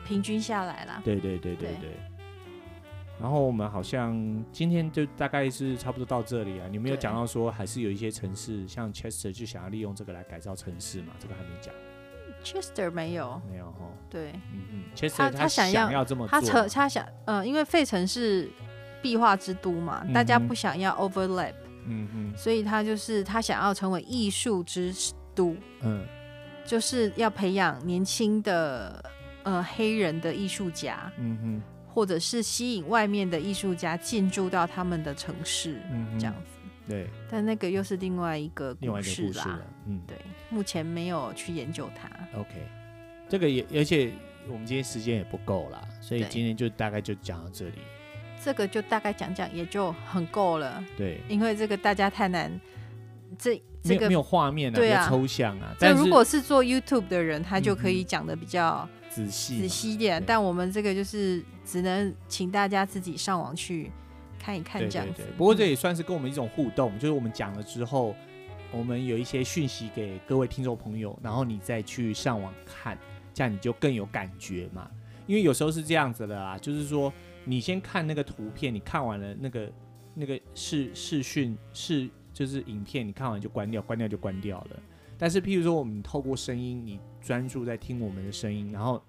[0.09, 1.81] 平均下来啦，对对对对对。
[1.81, 1.91] 对
[3.21, 4.15] 然后我们好像
[4.53, 6.69] 今天就大概是差不多到这里啊。
[6.71, 11.13] 你们有讲到说还是有一些城市，像 Chester 就想要利用这个来改造城市嘛？
[11.19, 11.75] 这个还没讲。
[12.45, 13.91] Chester 没有，没有哈。
[14.09, 14.85] 对，嗯嗯。
[14.95, 18.49] Chester 他想要这么做，他他想，嗯，因为费城是
[19.03, 21.55] 壁画之都嘛，大家不想要 overlap，
[21.87, 24.95] 嗯嗯，所以他就是他想要成为艺术之
[25.35, 26.07] 都，嗯，
[26.65, 29.05] 就是要培养年轻的
[29.49, 31.63] 呃黑人的艺术家，嗯哼。
[31.91, 36.53] 或者是吸引外面的艺术家进驻到他们的城市，嗯，这样子。
[36.89, 39.59] 对，但那个又是另外一个故事啦。
[39.85, 40.17] 嗯，对，
[40.49, 42.09] 目前没有去研究它。
[42.39, 42.51] OK，
[43.29, 44.13] 这个也，而且
[44.47, 47.79] 我们今天时间也不够啦，所以今天就大概就讲到这里。
[48.45, 50.85] 这个就大概讲讲也就很够了。
[50.97, 52.53] 对，因为这个大家太难，
[53.37, 55.75] 这这个没有画面啊，对啊，抽象啊。
[55.81, 58.89] 但如果是做 YouTube 的人，他就可以讲的比较。
[59.25, 63.91] 仔细仔细一点，但我们这个就是只能请大家自己上网去
[64.39, 65.15] 看一看这样子。
[65.15, 68.15] 对对对，不过这也算是跟我们一种互动，嗯、就是我们讲了之后，
[68.71, 72.97] 我们有一些讯息给各位听众朋友，然后你再去上网看，
[73.35, 74.89] 这样你就更有感觉嘛。
[75.27, 77.13] 因为有时候是这样子的啦，就是说
[77.45, 79.73] 你先看那个图片，你看完了那个
[80.15, 84.81] 那个视视讯视就是影片，你看完就关掉，关掉就关掉了。
[85.19, 89.03] 但是譬如说我们透过声音，你专注在听我们的声音，然后。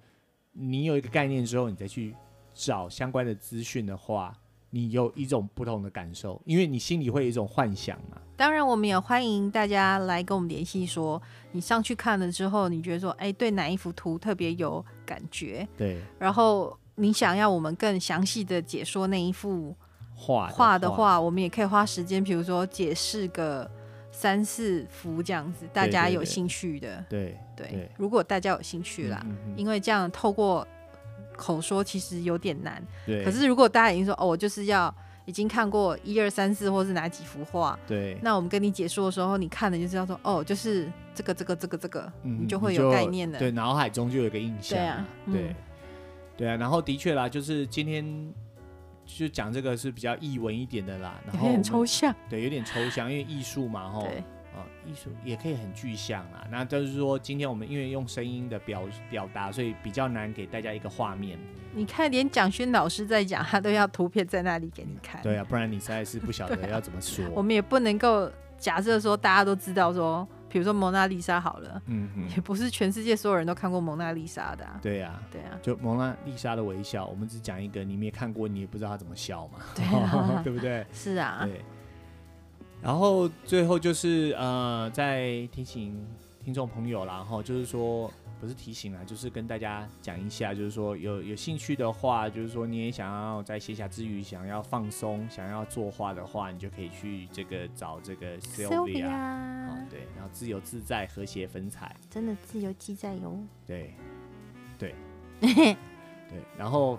[0.52, 2.12] 你有一个概念之后，你再去
[2.52, 4.36] 找相关的资讯的话，
[4.68, 8.20] 你有一种不同的感受，因为你心里会有一种幻想嘛。
[8.36, 15.66] 当然，我们也欢迎大家来跟我们联系，说你上去看了之后，你觉得说，哎，对哪一幅图特别有感觉？
[15.76, 16.02] 对。
[16.18, 19.74] 然后你想要我们更详细的解说那一幅
[20.16, 23.70] 画画的话，我们也可以花时间，比如说解释个。
[24.20, 27.90] 三四幅这样子，大家有兴趣的，对对，对。
[27.96, 29.24] 如果大家有兴趣啦，
[29.56, 30.66] 因为这样透过
[31.34, 32.82] 口说其实有点难。
[33.06, 33.24] 对。
[33.24, 34.94] 可是如果大家已经说哦，我就是要
[35.24, 38.18] 已经看过一二三四，或是哪几幅画，对。
[38.20, 43.38] 那我们跟你解说的时候，你看的就知道说哦，就是这个这个这个这个，嗯、你就会有概念的。
[43.38, 44.78] 对，脑海中就有一个印象。
[44.78, 45.54] 对啊，对、嗯、
[46.36, 46.56] 对啊。
[46.56, 48.04] 然后的确啦，就是今天。
[49.18, 54.06] 就讲这个是比较译文一点的啦，然后有点抽象，对，有点抽象，因为艺术嘛，吼，
[54.54, 56.46] 啊，艺术也可以很具象啊。
[56.50, 61.38] 那就是说，今天我们因为用声音的表表达，所以比较难给大家一个画面。
[61.74, 65.22] 你看，连蒋勋老师在讲，他都要图片在那里给你看。
[65.22, 67.24] 对啊，不然你实在是不晓得要怎么说。
[67.34, 70.26] 我们也不能够假设说大家都知道说。
[70.50, 74.78] 比如说蒙娜丽莎好了，嗯哼，也不是全世界所有人都看过蒙娜丽莎的，啊。
[74.82, 80.84] 对呀，啊，对啊，就蒙娜丽莎的微笑，我们只讲一个，你没看过，你也不知道她怎么笑嘛，对，啊、 对不对？
[80.92, 81.60] 是啊，对。
[82.82, 86.04] 然后最后就是呃，在提醒
[86.42, 88.10] 听众朋友啦，然后就是说。
[88.40, 103.38] 不是提醒啊，就是跟大家讲一下，就是说有有兴趣的话，就是说你也想要在闲暇之余想要放松，想要作画的话，你就可以去这个找这个 Sylvia，啊，对，然后自由自在，和谐粉彩，真的自由自在哟。
[103.66, 103.94] 对，
[104.78, 104.94] 对，
[105.40, 105.76] 对，
[106.56, 106.98] 然后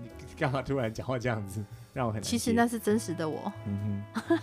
[0.00, 0.08] 你
[0.38, 4.38] 干嘛突然讲话这样子， 让我很其实那是真实的我，嗯哼，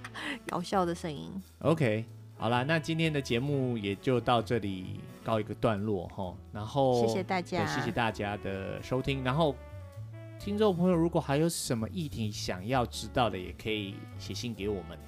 [0.48, 1.30] 搞笑的声音。
[1.58, 2.04] OK。
[2.38, 6.34] 好啦，那今天的节目也就到这里告一个段落哈。
[6.52, 9.22] 然后谢谢大家，谢谢大家的收听。
[9.24, 9.54] 然后
[10.38, 14.98] 听众朋友，如果还有什么议题想要知道的，也可以写信给我们。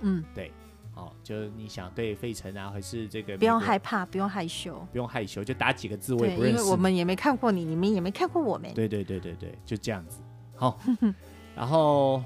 [0.00, 0.52] 嗯，对，
[0.94, 8.72] 哦，就是你想对费城啊，还是这个，不用害怕，不用害羞，不用害羞，就打几个字，我也不认识，因为我们也没看过你，你们也没看过我们。
[8.74, 10.20] 对对对对对，就这样子。
[10.54, 10.78] 好，
[11.56, 12.22] 然后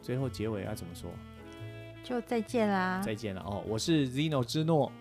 [0.00, 1.10] 最后结尾要怎么说？
[2.04, 3.02] 就再见啦！
[3.04, 4.92] 再见了哦，我是 Zino 之诺，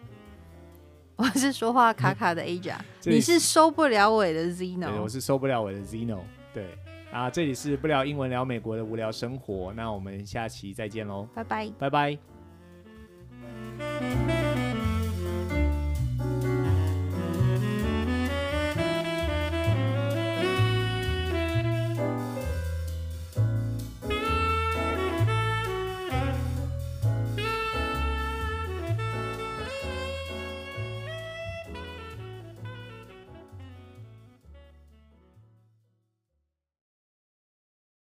[1.16, 6.20] 我是说话卡卡的 aja 你是收不了我的 zino 我是收不了我的 zino
[6.54, 6.78] 对。
[7.12, 11.72] 啊这里是不聊英文聊美国的无聊生活那我们下期再见喽拜拜。
[11.80, 12.18] 拜拜。